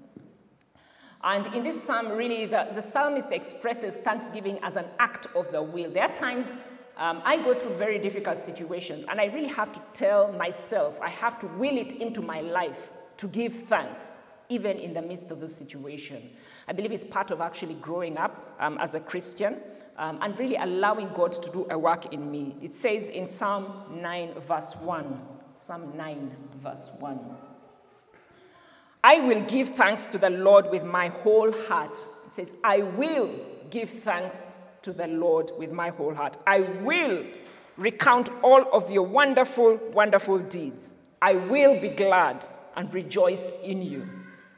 And 1.24 1.46
in 1.54 1.64
this 1.64 1.82
psalm, 1.82 2.12
really, 2.12 2.46
the, 2.46 2.68
the 2.74 2.82
psalmist 2.82 3.32
expresses 3.32 3.96
thanksgiving 3.96 4.58
as 4.62 4.76
an 4.76 4.86
act 4.98 5.26
of 5.34 5.50
the 5.50 5.62
will. 5.62 5.90
There 5.90 6.04
are 6.04 6.14
times 6.14 6.54
um, 6.96 7.22
I 7.24 7.36
go 7.36 7.54
through 7.54 7.74
very 7.74 7.98
difficult 7.98 8.38
situations, 8.38 9.04
and 9.08 9.20
I 9.20 9.26
really 9.26 9.48
have 9.48 9.72
to 9.72 9.80
tell 9.92 10.32
myself, 10.32 10.98
I 11.00 11.08
have 11.10 11.38
to 11.40 11.46
will 11.46 11.76
it 11.76 11.92
into 11.92 12.20
my 12.20 12.40
life 12.40 12.90
to 13.18 13.28
give 13.28 13.54
thanks, 13.54 14.18
even 14.48 14.78
in 14.78 14.92
the 14.92 15.02
midst 15.02 15.30
of 15.30 15.40
the 15.40 15.48
situation. 15.48 16.30
I 16.66 16.72
believe 16.72 16.92
it's 16.92 17.04
part 17.04 17.30
of 17.30 17.40
actually 17.40 17.74
growing 17.74 18.16
up 18.16 18.56
um, 18.60 18.78
as 18.78 18.94
a 18.94 19.00
Christian 19.00 19.60
um, 19.98 20.18
and 20.22 20.38
really 20.38 20.56
allowing 20.56 21.10
God 21.14 21.32
to 21.32 21.50
do 21.50 21.66
a 21.70 21.78
work 21.78 22.12
in 22.12 22.30
me. 22.30 22.56
It 22.62 22.72
says 22.72 23.08
in 23.08 23.26
Psalm 23.26 24.00
9, 24.00 24.34
verse 24.46 24.74
1 24.76 25.20
Psalm 25.58 25.96
9, 25.96 26.30
verse 26.62 26.88
1. 27.00 27.18
I 29.02 29.18
will 29.18 29.44
give 29.46 29.70
thanks 29.70 30.06
to 30.06 30.18
the 30.18 30.30
Lord 30.30 30.70
with 30.70 30.84
my 30.84 31.08
whole 31.08 31.50
heart. 31.50 31.96
It 32.28 32.34
says, 32.34 32.52
I 32.62 32.78
will 32.78 33.28
give 33.68 33.90
thanks 33.90 34.52
to 34.82 34.92
the 34.92 35.08
Lord 35.08 35.50
with 35.58 35.72
my 35.72 35.90
whole 35.90 36.14
heart. 36.14 36.36
I 36.46 36.60
will 36.60 37.24
recount 37.76 38.28
all 38.42 38.72
of 38.72 38.88
your 38.88 39.02
wonderful, 39.02 39.80
wonderful 39.92 40.38
deeds. 40.38 40.94
I 41.20 41.34
will 41.34 41.80
be 41.80 41.88
glad 41.88 42.46
and 42.76 42.92
rejoice 42.94 43.56
in 43.64 43.82
you. 43.82 44.08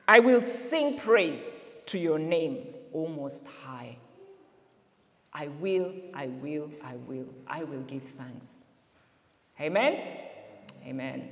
I 0.07 0.21
will 0.21 0.43
sing 0.43 0.99
praise 0.99 1.55
to 1.87 1.99
your 1.99 2.19
name, 2.19 2.67
O 2.93 3.07
Most 3.07 3.47
High. 3.65 3.97
I 5.41 5.49
will, 5.59 5.91
I 6.13 6.27
will, 6.27 6.71
I 6.85 6.97
will, 7.07 7.25
I 7.47 7.65
will 7.65 7.81
give 7.81 8.03
thanks. 8.19 8.65
Amen? 9.59 10.19
Amen. 10.87 11.31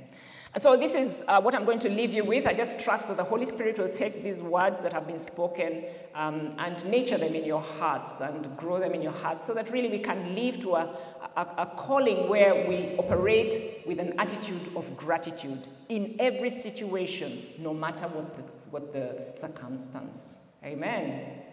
So, 0.57 0.75
this 0.75 0.95
is 0.95 1.23
uh, 1.27 1.39
what 1.39 1.53
I'm 1.53 1.63
going 1.63 1.77
to 1.77 1.89
leave 1.89 2.11
you 2.11 2.25
with. 2.25 2.47
I 2.47 2.53
just 2.53 2.79
trust 2.79 3.07
that 3.07 3.17
the 3.17 3.23
Holy 3.23 3.45
Spirit 3.45 3.77
will 3.77 3.89
take 3.89 4.23
these 4.23 4.41
words 4.41 4.81
that 4.81 4.93
have 4.93 5.05
been 5.05 5.19
spoken 5.19 5.83
um, 6.15 6.55
and 6.57 6.83
nurture 6.85 7.19
them 7.19 7.35
in 7.35 7.45
your 7.45 7.61
hearts 7.61 8.19
and 8.19 8.57
grow 8.57 8.79
them 8.79 8.95
in 8.95 9.03
your 9.03 9.11
hearts 9.11 9.45
so 9.45 9.53
that 9.53 9.71
really 9.71 9.89
we 9.89 9.99
can 9.99 10.33
live 10.33 10.59
to 10.61 10.73
a, 10.73 10.97
a, 11.37 11.41
a 11.59 11.71
calling 11.77 12.27
where 12.27 12.67
we 12.67 12.97
operate 12.97 13.83
with 13.85 13.99
an 13.99 14.19
attitude 14.19 14.71
of 14.75 14.97
gratitude 14.97 15.67
in 15.89 16.15
every 16.17 16.49
situation, 16.49 17.43
no 17.59 17.75
matter 17.75 18.07
what 18.07 18.35
the, 18.35 18.41
what 18.71 18.91
the 18.91 19.39
circumstance. 19.39 20.39
Amen. 20.63 21.43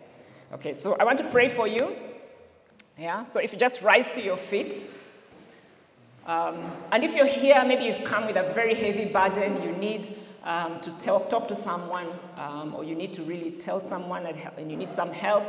Okay, 0.54 0.72
so 0.72 0.94
I 0.94 1.04
want 1.04 1.18
to 1.18 1.24
pray 1.24 1.50
for 1.50 1.68
you. 1.68 1.94
Yeah, 2.98 3.24
so 3.24 3.40
if 3.40 3.52
you 3.52 3.58
just 3.58 3.82
rise 3.82 4.08
to 4.12 4.22
your 4.22 4.38
feet. 4.38 4.82
Um, 6.26 6.72
and 6.90 7.04
if 7.04 7.14
you're 7.14 7.26
here, 7.26 7.62
maybe 7.62 7.84
you've 7.84 8.04
come 8.04 8.26
with 8.26 8.36
a 8.36 8.50
very 8.54 8.74
heavy 8.74 9.04
burden, 9.04 9.62
you 9.62 9.72
need 9.72 10.16
um, 10.44 10.80
to 10.80 10.90
talk, 10.92 11.28
talk 11.28 11.46
to 11.48 11.56
someone, 11.56 12.06
um, 12.38 12.74
or 12.74 12.84
you 12.84 12.94
need 12.94 13.12
to 13.14 13.22
really 13.22 13.50
tell 13.50 13.82
someone 13.82 14.24
and 14.24 14.70
you 14.70 14.78
need 14.78 14.90
some 14.90 15.12
help, 15.12 15.44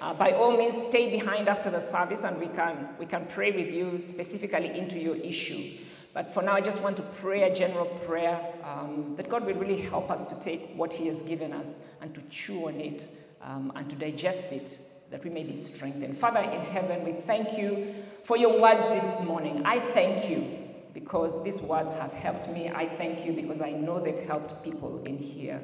uh, 0.00 0.12
by 0.12 0.32
all 0.32 0.56
means, 0.56 0.76
stay 0.76 1.08
behind 1.08 1.48
after 1.48 1.70
the 1.70 1.80
service 1.80 2.24
and 2.24 2.40
we 2.40 2.48
can, 2.48 2.88
we 2.98 3.06
can 3.06 3.26
pray 3.26 3.52
with 3.52 3.72
you 3.72 4.00
specifically 4.00 4.76
into 4.76 4.98
your 4.98 5.16
issue. 5.16 5.78
But 6.14 6.34
for 6.34 6.42
now, 6.42 6.54
I 6.54 6.60
just 6.60 6.82
want 6.82 6.96
to 6.96 7.02
pray 7.04 7.44
a 7.44 7.54
general 7.54 7.86
prayer 7.86 8.40
um, 8.64 9.14
that 9.16 9.28
God 9.28 9.46
will 9.46 9.54
really 9.54 9.80
help 9.82 10.10
us 10.10 10.26
to 10.26 10.34
take 10.40 10.74
what 10.74 10.92
He 10.92 11.06
has 11.06 11.22
given 11.22 11.52
us 11.52 11.78
and 12.00 12.12
to 12.16 12.20
chew 12.28 12.66
on 12.66 12.80
it 12.80 13.08
um, 13.40 13.72
and 13.76 13.88
to 13.88 13.94
digest 13.94 14.46
it 14.46 14.78
that 15.10 15.24
we 15.24 15.30
may 15.30 15.42
be 15.42 15.54
strengthened. 15.54 16.16
Father 16.16 16.40
in 16.40 16.60
heaven, 16.60 17.04
we 17.04 17.12
thank 17.12 17.56
you 17.56 17.94
for 18.24 18.36
your 18.36 18.60
words 18.60 18.84
this 18.88 19.26
morning. 19.26 19.62
I 19.64 19.80
thank 19.92 20.28
you 20.28 20.46
because 20.92 21.42
these 21.42 21.60
words 21.60 21.92
have 21.94 22.12
helped 22.12 22.48
me. 22.48 22.68
I 22.68 22.88
thank 22.88 23.24
you 23.24 23.32
because 23.32 23.60
I 23.60 23.70
know 23.70 24.00
they've 24.00 24.26
helped 24.26 24.62
people 24.62 25.02
in 25.04 25.16
here. 25.16 25.60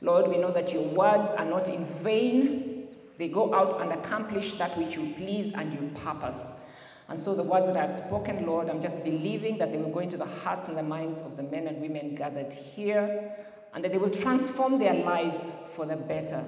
Lord, 0.00 0.28
we 0.28 0.38
know 0.38 0.50
that 0.52 0.72
your 0.72 0.84
words 0.84 1.30
are 1.32 1.44
not 1.44 1.68
in 1.68 1.84
vain. 2.02 2.88
They 3.18 3.28
go 3.28 3.54
out 3.54 3.80
and 3.80 3.92
accomplish 3.92 4.54
that 4.54 4.76
which 4.78 4.96
you 4.96 5.12
please 5.16 5.52
and 5.52 5.72
you 5.72 5.90
purpose. 6.02 6.60
And 7.08 7.18
so, 7.18 7.34
the 7.34 7.42
words 7.42 7.66
that 7.66 7.76
I've 7.76 7.92
spoken, 7.92 8.46
Lord, 8.46 8.70
I'm 8.70 8.80
just 8.80 9.04
believing 9.04 9.58
that 9.58 9.70
they 9.70 9.78
will 9.78 9.90
go 9.90 9.98
into 9.98 10.16
the 10.16 10.24
hearts 10.24 10.68
and 10.68 10.78
the 10.78 10.82
minds 10.82 11.20
of 11.20 11.36
the 11.36 11.42
men 11.42 11.66
and 11.66 11.80
women 11.80 12.14
gathered 12.14 12.52
here, 12.52 13.36
and 13.74 13.84
that 13.84 13.92
they 13.92 13.98
will 13.98 14.10
transform 14.10 14.78
their 14.78 14.94
lives 14.94 15.52
for 15.74 15.84
the 15.84 15.96
better 15.96 16.42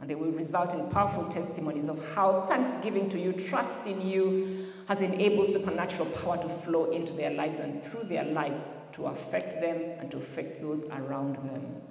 and 0.00 0.10
they 0.10 0.14
will 0.14 0.32
result 0.32 0.74
in 0.74 0.88
powerful 0.90 1.24
testimonies 1.26 1.88
of 1.88 2.14
how 2.14 2.42
thanksgiving 2.42 3.08
to 3.10 3.18
you, 3.18 3.32
trust 3.32 3.86
in 3.86 4.06
you, 4.06 4.66
has 4.88 5.00
enabled 5.00 5.48
supernatural 5.48 6.06
power 6.10 6.36
to 6.36 6.48
flow 6.48 6.90
into 6.92 7.12
their 7.12 7.30
lives 7.30 7.58
and 7.58 7.82
through 7.82 8.04
their 8.04 8.24
lives 8.24 8.72
to 8.92 9.06
affect 9.06 9.60
them 9.60 9.76
and 9.98 10.10
to 10.10 10.18
affect 10.18 10.62
those 10.62 10.84
around 10.90 11.36
them. 11.36 11.82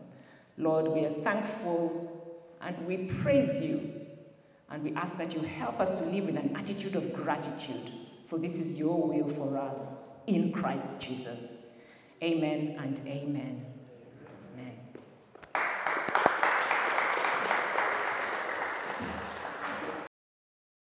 Lord, 0.57 0.87
we 0.87 1.05
are 1.05 1.13
thankful 1.23 2.15
and 2.61 2.87
we 2.87 2.97
praise 3.21 3.61
you. 3.61 3.91
And 4.69 4.83
we 4.83 4.93
ask 4.95 5.17
that 5.17 5.33
you 5.33 5.41
help 5.41 5.79
us 5.79 5.89
to 5.91 6.05
live 6.05 6.25
with 6.25 6.37
an 6.37 6.55
attitude 6.55 6.95
of 6.95 7.13
gratitude, 7.13 7.91
for 8.27 8.39
this 8.39 8.57
is 8.57 8.73
your 8.73 9.07
will 9.07 9.29
for 9.29 9.57
us 9.57 9.97
in 10.25 10.51
Christ 10.51 10.91
Jesus. 10.99 11.59
Amen 12.23 12.77
and 12.79 12.99
amen. 13.07 13.74